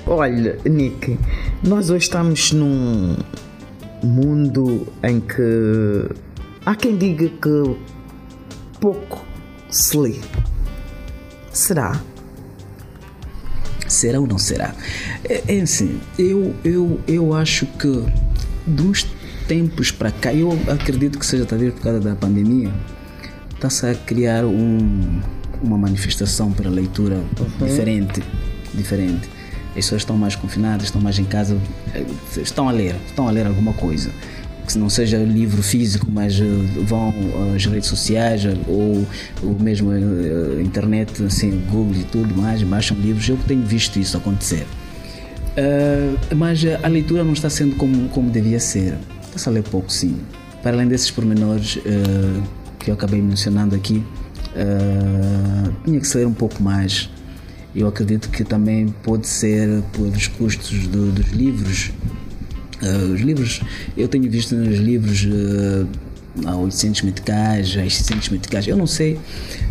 Olha, 0.07 0.59
Nick, 0.65 1.19
nós 1.65 1.91
hoje 1.91 2.05
estamos 2.05 2.53
num 2.53 3.17
mundo 4.03 4.87
em 5.03 5.21
que 5.21 6.09
há 6.65 6.75
quem 6.77 6.97
diga 6.97 7.29
que 7.29 7.77
pouco 8.81 9.25
se 9.71 9.97
lê. 9.97 10.15
Será? 11.53 12.01
será 13.89 14.21
ou 14.21 14.27
não 14.27 14.39
será? 14.39 14.75
É, 15.29 15.43
é 15.57 15.61
assim, 15.61 16.01
eu, 16.19 16.55
eu, 16.65 17.01
eu 17.07 17.33
acho 17.33 17.67
que 17.67 18.05
dos 18.67 19.05
tempos 19.49 19.91
para 19.91 20.11
cá, 20.11 20.35
eu 20.35 20.59
acredito 20.69 21.19
que 21.19 21.25
seja 21.25 21.47
talvez 21.47 21.73
por 21.75 21.83
causa 21.83 22.01
da 22.01 22.15
pandemia, 22.17 22.71
está-se 23.57 23.87
a 23.87 23.95
criar 23.95 24.45
um, 24.45 25.21
uma 25.63 25.77
manifestação 25.77 26.53
para 26.53 26.69
a 26.69 26.73
leitura 26.73 27.21
diferente, 27.59 28.23
diferente. 28.75 29.29
As 29.71 29.85
pessoas 29.85 30.03
estão 30.03 30.17
mais 30.17 30.35
confinadas, 30.35 30.85
estão 30.85 31.01
mais 31.01 31.19
em 31.19 31.25
casa, 31.25 31.57
eh, 31.95 32.07
estão 32.41 32.69
a 32.69 32.73
ler, 32.73 32.97
estão 33.07 33.29
a 33.29 33.31
ler 33.31 33.47
alguma 33.47 33.73
coisa. 33.75 34.11
que 34.67 34.77
não 34.79 34.91
seja 34.91 35.19
livro 35.19 35.63
físico, 35.63 36.11
mas 36.11 36.41
uh, 36.41 36.45
vão 36.83 37.15
às 37.55 37.65
redes 37.67 37.89
sociais 37.89 38.43
ou, 38.67 39.07
ou 39.41 39.57
mesmo 39.61 39.91
uh, 39.91 40.61
internet, 40.61 41.23
assim, 41.23 41.63
Google 41.71 42.01
e 42.01 42.05
tudo 42.05 42.35
mais, 42.35 42.63
baixam 42.65 42.97
livros. 42.97 43.29
Eu 43.29 43.37
tenho 43.47 43.63
visto 43.63 43.99
isso 43.99 44.17
acontecer. 44.17 44.67
Uh, 45.57 46.35
mas 46.35 46.65
a 46.83 46.89
leitura 46.89 47.23
não 47.23 47.33
está 47.33 47.49
sendo 47.49 47.77
como, 47.77 48.09
como 48.09 48.29
devia 48.29 48.59
ser. 48.59 48.99
Está-se 49.27 49.49
a 49.49 49.53
ler 49.53 49.63
pouco, 49.63 49.93
sim. 49.93 50.17
Para 50.63 50.73
além 50.73 50.89
desses 50.89 51.13
pormenores 51.13 51.79
que 52.87 52.91
eu 52.93 52.95
acabei 52.95 53.21
mencionando 53.21 53.75
aqui, 53.75 54.01
tinha 55.85 56.01
que 56.01 56.07
se 56.07 56.17
ler 56.17 56.27
um 56.27 56.33
pouco 56.33 56.63
mais. 56.63 57.11
Eu 57.75 57.89
acredito 57.89 58.31
que 58.31 58.45
também 58.45 58.89
pode 59.03 59.27
ser 59.27 59.83
pelos 59.93 60.29
custos 60.29 60.87
do, 60.87 61.11
dos 61.11 61.31
livros 61.33 61.91
Uh, 62.83 63.15
os 63.15 63.23
livros, 63.23 63.63
eu 63.97 64.07
tenho 64.07 64.31
visto 64.31 64.55
nos 64.55 64.79
livros 64.79 65.25
uh, 65.25 65.89
a 66.47 66.57
800 66.57 67.03
meticais, 67.03 67.71
a 67.71 67.89
600 67.89 68.29
meticais. 68.29 68.69
Eu 68.69 68.77
não 68.77 68.87
sei 68.87 69.19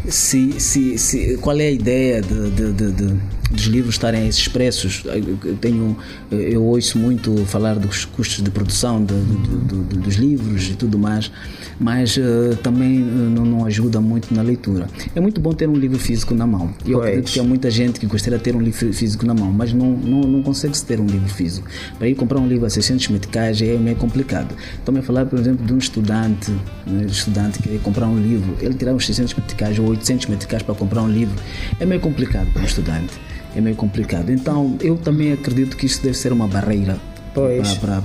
se, 0.09 0.59
se, 0.59 0.97
se, 0.97 1.37
qual 1.37 1.55
é 1.59 1.67
a 1.67 1.71
ideia 1.71 2.19
de, 2.19 2.49
de, 2.49 2.73
de, 2.73 2.91
de 2.91 3.17
dos 3.51 3.65
livros 3.65 3.95
estarem 3.95 4.27
expressos. 4.27 5.03
Eu, 5.05 5.55
tenho, 5.57 5.97
eu 6.31 6.63
ouço 6.63 6.97
muito 6.97 7.45
falar 7.45 7.75
dos 7.75 8.05
custos 8.05 8.43
de 8.43 8.49
produção 8.49 9.03
de, 9.03 9.13
de, 9.13 9.83
de, 9.83 9.97
dos 9.99 10.15
livros 10.15 10.69
e 10.69 10.75
tudo 10.75 10.97
mais, 10.97 11.31
mas 11.79 12.17
uh, 12.17 12.55
também 12.63 12.99
não, 12.99 13.45
não, 13.45 13.65
ajuda 13.65 14.01
muito 14.01 14.33
na 14.33 14.41
leitura. 14.41 14.87
É 15.15 15.19
muito 15.19 15.39
bom 15.39 15.53
ter 15.53 15.67
um 15.69 15.75
livro 15.75 15.99
físico 15.99 16.33
na 16.33 16.47
mão. 16.47 16.73
Eu 16.85 16.99
pois. 16.99 17.09
acredito 17.09 17.31
que 17.31 17.39
há 17.39 17.43
muita 17.43 17.69
gente 17.69 17.99
que 17.99 18.05
gostaria 18.05 18.37
de 18.37 18.43
ter 18.43 18.55
um 18.55 18.61
livro 18.61 18.93
físico 18.93 19.25
na 19.25 19.33
mão, 19.33 19.51
mas 19.51 19.73
não, 19.73 19.91
não, 19.91 20.21
não 20.21 20.43
consegue 20.43 20.77
ter 20.81 20.99
um 20.99 21.05
livro 21.05 21.29
físico. 21.29 21.67
Para 21.97 22.07
ir 22.07 22.15
comprar 22.15 22.39
um 22.39 22.47
livro 22.47 22.65
a 22.65 22.69
600 22.69 23.07
meticais 23.09 23.61
é 23.61 23.77
meio 23.77 23.95
complicado. 23.95 24.55
A 24.85 25.01
falar, 25.01 25.25
por 25.25 25.37
exemplo, 25.37 25.65
de 25.65 25.73
um 25.73 25.77
estudante, 25.77 26.51
um 26.87 27.05
estudante 27.05 27.59
que 27.59 27.69
quer 27.69 27.79
comprar 27.81 28.07
um 28.07 28.17
livro, 28.17 28.55
ele 28.61 28.73
tirar 28.73 28.93
uns 28.93 29.05
600 29.05 29.33
meticais 29.33 29.77
ou 29.77 29.89
800 29.89 30.27
meticais 30.27 30.63
para 30.63 30.73
comprar 30.73 31.01
um 31.01 31.09
livro, 31.09 31.35
é 31.79 31.85
meio 31.85 31.99
complicado 31.99 32.51
para 32.53 32.61
um 32.61 32.65
estudante 32.65 33.13
é 33.55 33.61
meio 33.61 33.75
complicado. 33.75 34.29
Então, 34.31 34.77
eu 34.81 34.97
também 34.97 35.31
acredito 35.31 35.77
que 35.77 35.85
isso 35.85 36.01
deve 36.03 36.17
ser 36.17 36.33
uma 36.33 36.47
barreira 36.47 36.97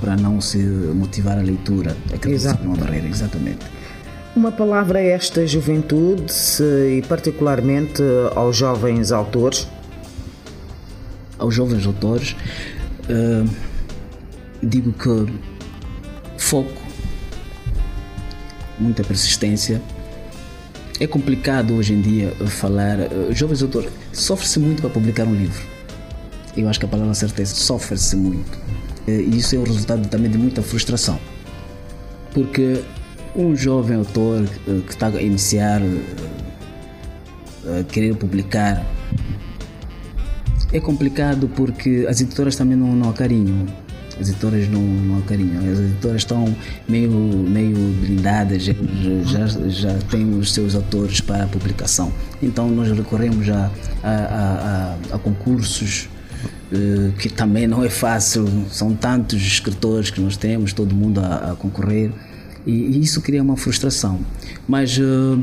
para 0.00 0.16
não 0.16 0.40
se 0.40 0.58
motivar 0.58 1.38
a 1.38 1.42
leitura. 1.42 1.96
Acredito 2.06 2.40
Exato. 2.40 2.58
que 2.58 2.64
é 2.64 2.68
uma 2.68 2.76
barreira, 2.76 3.06
exatamente. 3.06 3.58
Uma 4.34 4.52
palavra 4.52 4.98
a 4.98 5.02
esta 5.02 5.46
juventude 5.46 6.32
e 6.88 7.02
particularmente 7.02 8.02
aos 8.34 8.56
jovens 8.56 9.12
autores? 9.12 9.68
Aos 11.38 11.54
jovens 11.54 11.86
autores, 11.86 12.36
uh, 13.08 13.48
digo 14.62 14.92
que 14.92 15.32
foco, 16.36 16.80
muita 18.78 19.02
persistência, 19.02 19.80
é 21.00 21.06
complicado 21.06 21.74
hoje 21.74 21.94
em 21.94 22.00
dia 22.00 22.30
falar. 22.46 22.98
Uh, 23.00 23.32
jovens 23.32 23.62
autores, 23.62 23.90
sofre-se 24.12 24.60
muito 24.60 24.82
para 24.82 24.90
publicar 24.90 25.24
um 25.24 25.34
livro. 25.34 25.60
Eu 26.54 26.68
acho 26.68 26.78
que 26.78 26.84
a 26.84 26.88
palavra 26.88 27.14
certeza 27.14 27.54
sofre-se 27.54 28.14
muito. 28.14 28.58
E 29.08 29.36
isso 29.36 29.56
é 29.56 29.58
o 29.58 29.64
resultado 29.64 30.06
também 30.08 30.30
de 30.30 30.36
muita 30.36 30.62
frustração. 30.62 31.18
Porque 32.34 32.82
um 33.34 33.56
jovem 33.56 33.96
autor 33.96 34.42
uh, 34.42 34.82
que 34.82 34.92
está 34.92 35.06
a 35.06 35.22
iniciar, 35.22 35.80
a 37.66 37.82
querer 37.84 38.14
publicar, 38.14 38.84
é 40.72 40.78
complicado 40.78 41.48
porque 41.48 42.06
as 42.08 42.20
editoras 42.20 42.54
também 42.54 42.76
não, 42.76 42.94
não 42.94 43.10
acarinham 43.10 43.66
as 44.20 44.28
editoras 44.28 44.68
não, 44.68 44.82
não 44.82 45.18
acarinham. 45.18 45.72
As 45.72 45.78
editoras 45.78 46.16
estão 46.18 46.54
meio, 46.88 47.10
meio 47.10 47.76
blindadas, 48.00 48.64
já, 48.64 48.74
já, 49.24 49.46
já 49.68 49.98
têm 50.10 50.38
os 50.38 50.52
seus 50.52 50.74
autores 50.74 51.20
para 51.20 51.44
a 51.44 51.46
publicação. 51.46 52.12
Então 52.42 52.68
nós 52.68 52.90
recorremos 52.90 53.48
a, 53.48 53.70
a, 54.02 54.10
a, 54.10 55.16
a 55.16 55.18
concursos 55.18 56.08
eh, 56.72 57.10
que 57.18 57.28
também 57.28 57.66
não 57.66 57.82
é 57.82 57.88
fácil, 57.88 58.46
são 58.70 58.94
tantos 58.94 59.42
escritores 59.42 60.10
que 60.10 60.20
nós 60.20 60.36
temos, 60.36 60.72
todo 60.72 60.94
mundo 60.94 61.20
a, 61.20 61.50
a 61.50 61.56
concorrer, 61.56 62.12
e, 62.64 62.70
e, 62.70 63.00
isso 63.00 63.20
cria 63.20 63.42
uma 63.42 63.56
frustração. 63.56 64.20
Mas 64.68 64.96
uh, 64.96 65.42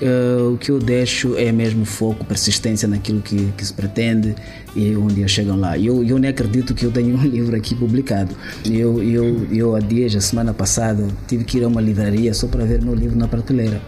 Uh, 0.00 0.54
o 0.54 0.56
que 0.56 0.70
eu 0.70 0.78
deixo 0.78 1.36
é 1.36 1.52
mesmo 1.52 1.84
foco, 1.84 2.24
persistência 2.24 2.88
naquilo 2.88 3.20
que, 3.20 3.52
que 3.54 3.66
se 3.66 3.72
pretende 3.72 4.34
e 4.74 4.96
um 4.96 5.06
dia 5.06 5.28
chegam 5.28 5.58
lá. 5.58 5.78
Eu, 5.78 6.02
eu 6.02 6.18
nem 6.18 6.30
acredito 6.30 6.74
que 6.74 6.86
eu 6.86 6.90
tenho 6.90 7.16
um 7.16 7.20
livro 7.22 7.54
aqui 7.54 7.74
publicado. 7.74 8.34
Eu, 8.64 9.02
eu, 9.02 9.46
eu 9.52 9.76
há 9.76 9.80
dias, 9.80 10.16
a 10.16 10.20
semana 10.20 10.54
passada, 10.54 11.06
tive 11.28 11.44
que 11.44 11.58
ir 11.58 11.64
a 11.64 11.68
uma 11.68 11.82
livraria 11.82 12.32
só 12.32 12.46
para 12.46 12.64
ver 12.64 12.82
meu 12.82 12.94
livro 12.94 13.18
na 13.18 13.28
prateleira. 13.28 13.80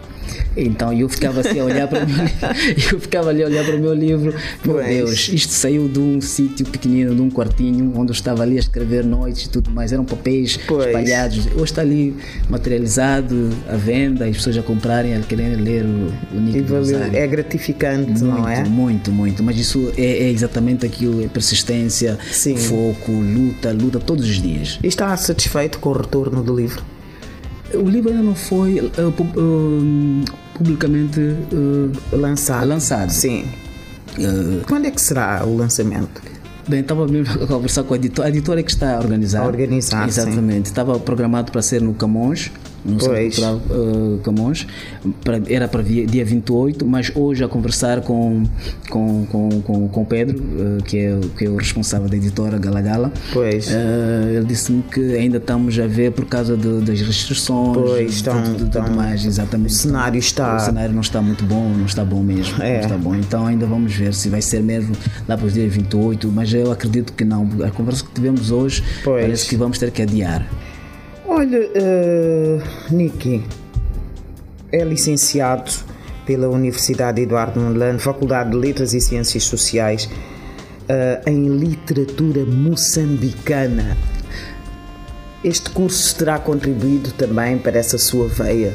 Então 0.55 0.93
eu 0.93 1.09
ficava 1.09 1.41
assim 1.41 1.59
a 1.59 1.63
olhar 1.63 1.87
para 1.87 2.03
o 2.03 2.07
meu 2.07 2.23
livro, 2.23 2.47
eu 2.93 2.99
ficava 2.99 3.29
ali 3.29 3.43
a 3.43 3.47
olhar 3.47 3.65
para 3.65 3.75
o 3.75 3.79
meu 3.79 3.93
livro, 3.93 4.33
meu 4.63 4.75
pois. 4.75 4.87
Deus, 4.87 5.29
isto 5.29 5.53
saiu 5.53 5.87
de 5.87 5.99
um 5.99 6.21
sítio 6.21 6.65
pequenino, 6.65 7.15
de 7.15 7.21
um 7.21 7.29
quartinho, 7.29 7.91
onde 7.95 8.11
eu 8.11 8.13
estava 8.13 8.43
ali 8.43 8.57
a 8.57 8.59
escrever 8.59 9.03
noites 9.03 9.45
e 9.45 9.49
tudo 9.49 9.71
mais, 9.71 9.91
eram 9.91 10.05
papéis 10.05 10.57
pois. 10.67 10.87
espalhados. 10.87 11.47
Hoje 11.47 11.63
está 11.63 11.81
ali 11.81 12.15
materializado, 12.49 13.49
à 13.67 13.75
venda, 13.75 14.25
as 14.25 14.37
pessoas 14.37 14.57
a 14.57 14.61
comprarem, 14.61 15.15
a 15.15 15.19
quererem 15.19 15.57
ler 15.57 15.83
o, 15.83 16.35
o 16.35 16.39
Nico 16.39 16.73
É 17.13 17.27
gratificante, 17.27 18.09
muito, 18.09 18.25
não 18.25 18.47
é? 18.47 18.63
Muito, 18.63 19.11
muito, 19.11 19.43
mas 19.43 19.57
isso 19.57 19.91
é, 19.97 20.03
é 20.03 20.29
exatamente 20.29 20.85
aquilo, 20.85 21.23
é 21.23 21.27
persistência, 21.27 22.17
Sim. 22.31 22.55
foco, 22.57 23.11
luta, 23.11 23.71
luta 23.71 23.99
todos 23.99 24.25
os 24.27 24.41
dias. 24.41 24.79
E 24.83 24.87
está 24.87 25.15
satisfeito 25.17 25.79
com 25.79 25.89
o 25.89 25.93
retorno 25.93 26.43
do 26.43 26.55
livro? 26.55 26.92
O 27.73 27.89
livro 27.89 28.11
ainda 28.11 28.23
não 28.23 28.35
foi 28.35 28.79
uh, 28.79 28.91
uh, 29.09 30.25
publicamente 30.55 31.19
uh, 31.19 31.91
lançado. 32.15 32.67
lançado. 32.67 33.09
Sim. 33.09 33.45
Quando 34.67 34.85
é 34.85 34.91
que 34.91 35.01
será 35.01 35.43
o 35.45 35.57
lançamento? 35.57 36.21
Bem, 36.67 36.81
estava 36.81 37.07
mesmo 37.07 37.33
a 37.43 37.47
conversar 37.47 37.83
com 37.83 37.93
a 37.93 37.97
editora. 37.97 38.27
A 38.27 38.29
editora 38.29 38.59
é 38.59 38.63
que 38.63 38.71
está 38.71 38.95
a 38.95 38.99
organizar. 38.99 39.41
A 39.41 39.47
organizar, 39.47 40.07
Exatamente. 40.07 40.67
Sim. 40.67 40.71
Estava 40.71 40.99
programado 40.99 41.51
para 41.51 41.61
ser 41.61 41.81
no 41.81 41.93
Camões, 41.93 42.51
no 42.85 42.99
Centro 42.99 43.21
Cultural 43.21 43.61
uh, 43.69 44.19
Camões, 44.23 44.67
para, 45.23 45.41
era 45.47 45.67
para 45.67 45.81
dia, 45.81 46.05
dia 46.05 46.25
28, 46.25 46.85
mas 46.85 47.11
hoje 47.15 47.43
a 47.43 47.47
conversar 47.47 48.01
com, 48.01 48.43
com, 48.89 49.25
com, 49.25 49.61
com, 49.61 49.87
com 49.87 50.01
o 50.01 50.05
Pedro, 50.05 50.37
uh, 50.37 50.83
que, 50.83 50.97
é, 50.97 51.19
que 51.37 51.45
é 51.45 51.49
o 51.49 51.55
responsável 51.55 52.09
da 52.09 52.15
editora 52.15 52.57
Galagala, 52.57 53.11
pois. 53.31 53.67
Uh, 53.67 54.29
ele 54.35 54.45
disse-me 54.45 54.83
que 54.83 55.15
ainda 55.15 55.37
estamos 55.37 55.79
a 55.79 55.87
ver 55.87 56.11
por 56.11 56.25
causa 56.25 56.57
de, 56.57 56.81
das 56.81 57.01
restrições, 57.01 57.77
pois, 57.77 58.13
estão, 58.13 58.43
tudo, 58.43 58.69
tudo 58.69 58.91
mais, 58.91 59.25
exatamente. 59.25 59.71
O 59.71 59.75
cenário 59.75 60.19
está... 60.19 60.57
O 60.57 60.59
cenário 60.59 60.93
não 60.93 61.01
está 61.01 61.21
muito 61.21 61.43
bom, 61.43 61.69
não 61.69 61.85
está 61.85 62.03
bom 62.03 62.21
mesmo, 62.21 62.61
é. 62.61 62.81
está 62.81 62.97
bom. 62.97 63.15
Então 63.15 63.47
ainda 63.47 63.65
vamos 63.65 63.93
ver 63.93 64.13
se 64.13 64.29
vai 64.29 64.41
ser 64.41 64.61
mesmo 64.61 64.95
lá 65.27 65.37
para 65.37 65.45
os 65.45 65.53
dias 65.53 65.73
28, 65.73 66.31
mas 66.31 66.53
eu 66.53 66.71
acredito 66.71 67.13
que 67.13 67.23
não. 67.23 67.49
A 67.65 67.71
conversa 67.71 68.03
que 68.03 68.11
tivemos 68.11 68.51
hoje 68.51 68.83
pois. 69.03 69.21
parece 69.21 69.47
que 69.47 69.55
vamos 69.55 69.77
ter 69.77 69.91
que 69.91 70.01
adiar. 70.01 70.47
Olha, 71.35 71.61
uh, 71.61 72.93
Niki 72.93 73.43
é 74.71 74.83
licenciado 74.83 75.71
pela 76.27 76.47
Universidade 76.47 77.23
Eduardo 77.23 77.59
Mondlane, 77.59 77.97
Faculdade 77.97 78.51
de 78.51 78.55
Letras 78.55 78.93
e 78.93 79.01
Ciências 79.01 79.45
Sociais, 79.45 80.05
uh, 80.05 81.27
em 81.27 81.47
Literatura 81.57 82.45
Moçambicana. 82.45 83.97
Este 85.43 85.71
curso 85.71 86.15
terá 86.15 86.37
contribuído 86.37 87.11
também 87.13 87.57
para 87.57 87.79
essa 87.79 87.97
sua 87.97 88.27
veia 88.27 88.71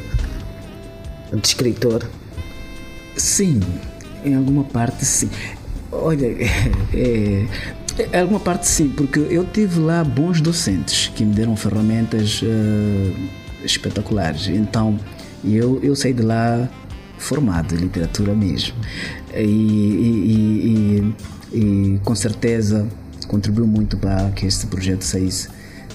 de 1.32 1.46
escritor? 1.46 2.11
Sim, 3.16 3.61
em 4.24 4.34
alguma 4.34 4.64
parte 4.64 5.04
sim. 5.04 5.30
Olha, 5.92 6.26
é, 6.92 7.46
é, 8.12 8.20
alguma 8.20 8.40
parte 8.40 8.66
sim, 8.66 8.88
porque 8.88 9.18
eu 9.18 9.44
tive 9.44 9.80
lá 9.80 10.05
bons 10.05 10.40
docentes 10.40 11.09
que 11.14 11.24
me 11.24 11.34
deram 11.34 11.57
ferramentas 11.57 12.42
uh, 12.42 13.64
espetaculares. 13.64 14.49
Então 14.49 14.99
eu, 15.44 15.80
eu 15.82 15.94
saí 15.94 16.12
de 16.12 16.22
lá 16.22 16.68
formado 17.18 17.74
em 17.74 17.78
literatura 17.78 18.34
mesmo. 18.34 18.74
E, 19.34 19.42
e, 19.42 21.14
e, 21.53 21.59
e 21.59 22.01
com 22.05 22.14
certeza 22.14 22.86
contribuiu 23.26 23.66
muito 23.66 23.96
para 23.96 24.30
que 24.30 24.46
este 24.46 24.66
projeto 24.66 25.03
saísse 25.03 25.49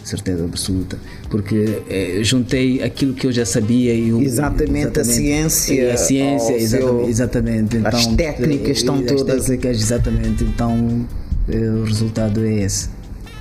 certeza 0.04 0.44
absoluta, 0.44 0.98
porque 1.30 1.82
eh, 1.90 2.20
juntei 2.24 2.84
aquilo 2.84 3.14
que 3.14 3.26
eu 3.26 3.32
já 3.32 3.46
sabia 3.46 3.94
e 3.94 4.12
o, 4.12 4.22
exatamente, 4.22 5.00
exatamente, 5.00 5.00
a 5.00 5.04
ciência, 5.04 5.94
a 5.94 5.98
ciência, 5.98 6.58
exatamente, 6.58 7.10
exatamente, 7.10 7.78
Então, 7.78 8.00
as 8.00 8.08
técnicas 8.08 8.78
estão 8.78 8.96
as 8.96 9.06
todas, 9.06 9.46
técnicas, 9.46 9.78
exatamente, 9.82 10.44
então 10.44 11.08
eh, 11.10 11.23
o 11.48 11.84
resultado 11.84 12.44
é 12.44 12.54
esse. 12.54 12.90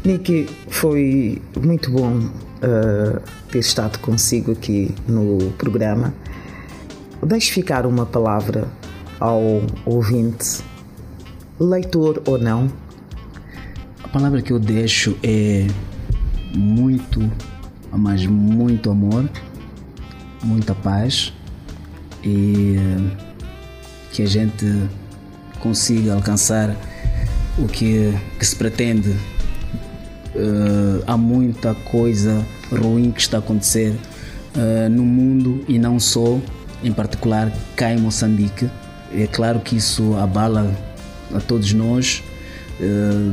Niki, 0.05 0.49
foi 0.69 1.41
muito 1.63 1.91
bom 1.91 2.19
uh, 2.19 3.23
ter 3.51 3.59
estado 3.59 3.99
consigo 3.99 4.53
aqui 4.53 4.95
no 5.07 5.53
programa. 5.53 6.13
Deixe 7.25 7.53
ficar 7.53 7.87
uma 7.87 8.05
palavra 8.05 8.67
ao 9.21 9.63
ouvinte, 9.87 10.63
leitor 11.61 12.23
ou 12.27 12.39
não. 12.39 12.71
A 14.03 14.09
palavra 14.09 14.43
que 14.43 14.53
eu 14.53 14.59
deixo 14.59 15.17
é 15.23 15.67
muito 16.55 17.21
mas 17.99 18.27
muito 18.27 18.91
amor, 18.91 19.29
muita 20.43 20.75
paz 20.75 21.33
e 22.25 22.77
que 24.13 24.23
a 24.23 24.27
gente 24.27 24.89
consiga 25.61 26.15
alcançar 26.15 26.75
o 27.59 27.67
que, 27.67 28.13
que 28.39 28.47
se 28.47 28.57
pretende. 28.57 29.11
Uh, 30.35 31.03
há 31.07 31.17
muita 31.17 31.75
coisa 31.75 32.45
ruim 32.71 33.11
que 33.11 33.21
está 33.21 33.37
a 33.37 33.41
acontecer 33.41 33.95
uh, 34.57 34.89
no 34.89 35.03
mundo 35.05 35.63
e 35.69 35.79
não 35.79 36.01
só, 36.01 36.39
em 36.83 36.93
particular 36.93 37.53
cá 37.77 37.93
em 37.93 37.99
Moçambique. 37.99 38.71
É 39.15 39.27
claro 39.27 39.61
que 39.61 39.77
isso 39.77 40.17
abala 40.17 40.75
a 41.35 41.41
todos 41.41 41.73
nós. 41.75 42.23
Uh, 42.81 43.31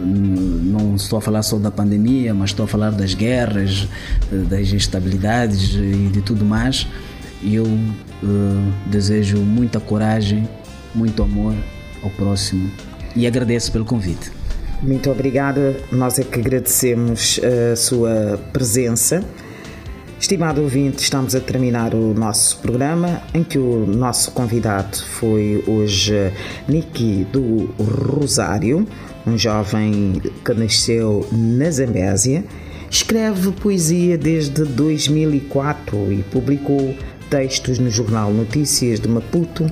não 0.00 0.94
estou 0.94 1.18
a 1.18 1.22
falar 1.22 1.42
só 1.42 1.58
da 1.58 1.72
pandemia, 1.72 2.32
mas 2.32 2.50
estou 2.50 2.64
a 2.64 2.68
falar 2.68 2.92
das 2.92 3.14
guerras, 3.14 3.88
das 4.48 4.68
instabilidades 4.68 5.74
e 5.74 6.08
de 6.12 6.20
tudo 6.20 6.44
mais. 6.44 6.86
E 7.42 7.56
eu 7.56 7.66
desejo 8.86 9.38
muita 9.38 9.80
coragem, 9.80 10.48
muito 10.94 11.20
amor 11.20 11.52
ao 12.00 12.10
próximo 12.10 12.70
e 13.18 13.26
agradeço 13.26 13.72
pelo 13.72 13.84
convite. 13.84 14.30
Muito 14.80 15.10
obrigada, 15.10 15.76
nós 15.90 16.20
é 16.20 16.22
que 16.22 16.38
agradecemos 16.38 17.40
a 17.72 17.74
sua 17.74 18.38
presença. 18.52 19.24
Estimado 20.20 20.62
ouvinte, 20.62 21.02
estamos 21.02 21.34
a 21.34 21.40
terminar 21.40 21.94
o 21.94 22.14
nosso 22.14 22.58
programa 22.58 23.20
em 23.34 23.42
que 23.42 23.58
o 23.58 23.84
nosso 23.86 24.30
convidado 24.30 24.96
foi 25.18 25.64
hoje 25.66 26.32
Niki 26.68 27.26
do 27.32 27.74
Rosário, 27.76 28.86
um 29.26 29.36
jovem 29.36 30.22
que 30.44 30.54
nasceu 30.54 31.26
na 31.32 31.70
Zambésia. 31.72 32.44
Escreve 32.88 33.50
poesia 33.50 34.16
desde 34.16 34.64
2004 34.64 36.12
e 36.12 36.22
publicou 36.22 36.94
textos 37.28 37.80
no 37.80 37.90
jornal 37.90 38.32
Notícias 38.32 39.00
de 39.00 39.08
Maputo 39.08 39.68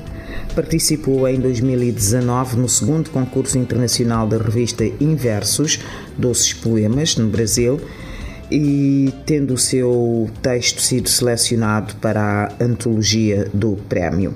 Participou 0.55 1.29
em 1.29 1.39
2019 1.39 2.57
no 2.57 2.69
segundo 2.69 3.11
concurso 3.11 3.59
internacional 3.59 4.27
da 4.27 4.39
revista 4.39 4.85
Inversos, 5.01 5.81
Doces 6.17 6.53
Poemas, 6.53 7.17
no 7.17 7.29
Brasil, 7.29 7.81
e 8.51 9.13
tendo 9.25 9.55
o 9.55 9.59
seu 9.59 10.31
texto 10.41 10.81
sido 10.81 11.09
selecionado 11.09 11.95
para 11.97 12.49
a 12.59 12.65
antologia 12.65 13.49
do 13.53 13.77
prémio. 13.89 14.35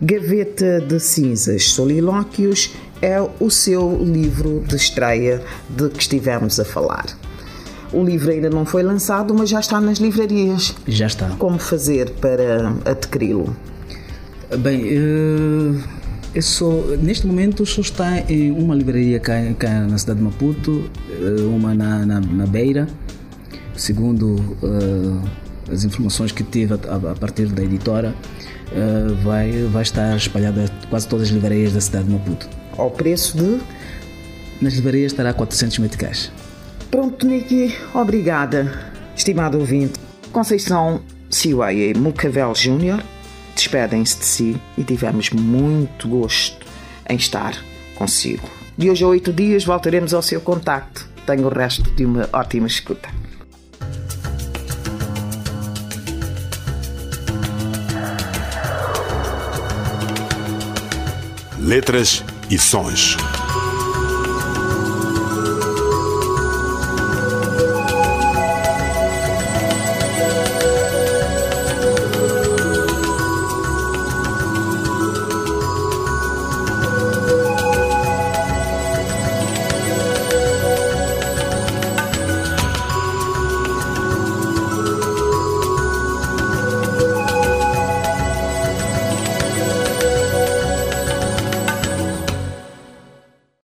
Gaveta 0.00 0.80
de 0.80 0.98
Cinzas 0.98 1.70
Solilóquios 1.70 2.74
é 3.00 3.20
o 3.40 3.50
seu 3.50 4.02
livro 4.02 4.64
de 4.66 4.76
estreia 4.76 5.42
de 5.68 5.88
que 5.90 6.00
estivemos 6.00 6.58
a 6.58 6.64
falar. 6.64 7.06
O 7.92 8.02
livro 8.02 8.30
ainda 8.30 8.48
não 8.48 8.64
foi 8.64 8.82
lançado, 8.82 9.34
mas 9.34 9.50
já 9.50 9.60
está 9.60 9.80
nas 9.80 9.98
livrarias. 9.98 10.74
Já 10.88 11.06
está. 11.06 11.28
Como 11.38 11.58
fazer 11.58 12.10
para 12.12 12.72
adquiri-lo? 12.84 13.54
Bem, 14.58 14.82
eu, 14.82 15.80
eu 16.34 16.42
sou, 16.42 16.94
neste 16.98 17.26
momento 17.26 17.64
só 17.64 17.80
está 17.80 18.18
em 18.30 18.50
uma 18.50 18.74
livraria 18.74 19.18
cá, 19.18 19.34
cá 19.58 19.80
na 19.80 19.96
cidade 19.96 20.18
de 20.18 20.24
Maputo, 20.26 20.90
eh, 21.08 21.40
uma 21.44 21.74
na, 21.74 22.04
na, 22.04 22.20
na 22.20 22.46
Beira, 22.46 22.86
segundo 23.74 24.34
uh, 24.62 25.22
as 25.72 25.84
informações 25.84 26.32
que 26.32 26.44
tive 26.44 26.74
a, 26.74 26.76
a, 26.76 27.14
partir 27.14 27.46
da 27.46 27.62
editora, 27.62 28.14
uh, 28.72 29.14
vai, 29.22 29.52
vai 29.72 29.82
estar 29.82 30.14
espalhada 30.16 30.66
quase 30.90 31.08
todas 31.08 31.28
as 31.28 31.32
livrarias 31.32 31.72
da 31.72 31.80
cidade 31.80 32.04
de 32.04 32.12
Maputo. 32.12 32.46
Ao 32.76 32.90
preço 32.90 33.38
de? 33.38 33.58
Nas 34.60 34.74
livrarias 34.74 35.12
estará 35.12 35.32
400 35.32 35.78
meticais. 35.78 36.30
Pronto, 36.90 37.26
Niki, 37.26 37.74
obrigada. 37.94 38.70
Estimado 39.16 39.58
ouvinte, 39.58 39.98
Conceição 40.30 41.00
Siwaye 41.30 41.94
Mucavel 41.94 42.54
Júnior 42.54 43.02
despedem-se 43.62 44.18
de 44.18 44.24
si 44.24 44.60
e 44.76 44.82
tivemos 44.82 45.30
muito 45.30 46.08
gosto 46.08 46.66
em 47.08 47.16
estar 47.16 47.56
consigo. 47.94 48.48
De 48.76 48.90
hoje 48.90 49.04
a 49.04 49.06
oito 49.06 49.32
dias 49.32 49.64
voltaremos 49.64 50.12
ao 50.12 50.22
seu 50.22 50.40
contacto. 50.40 51.08
Tenho 51.24 51.46
o 51.46 51.48
resto 51.48 51.88
de 51.92 52.04
uma 52.04 52.28
ótima 52.32 52.66
escuta. 52.66 53.08
Letras 61.60 62.24
e 62.50 62.58
Sons. 62.58 63.16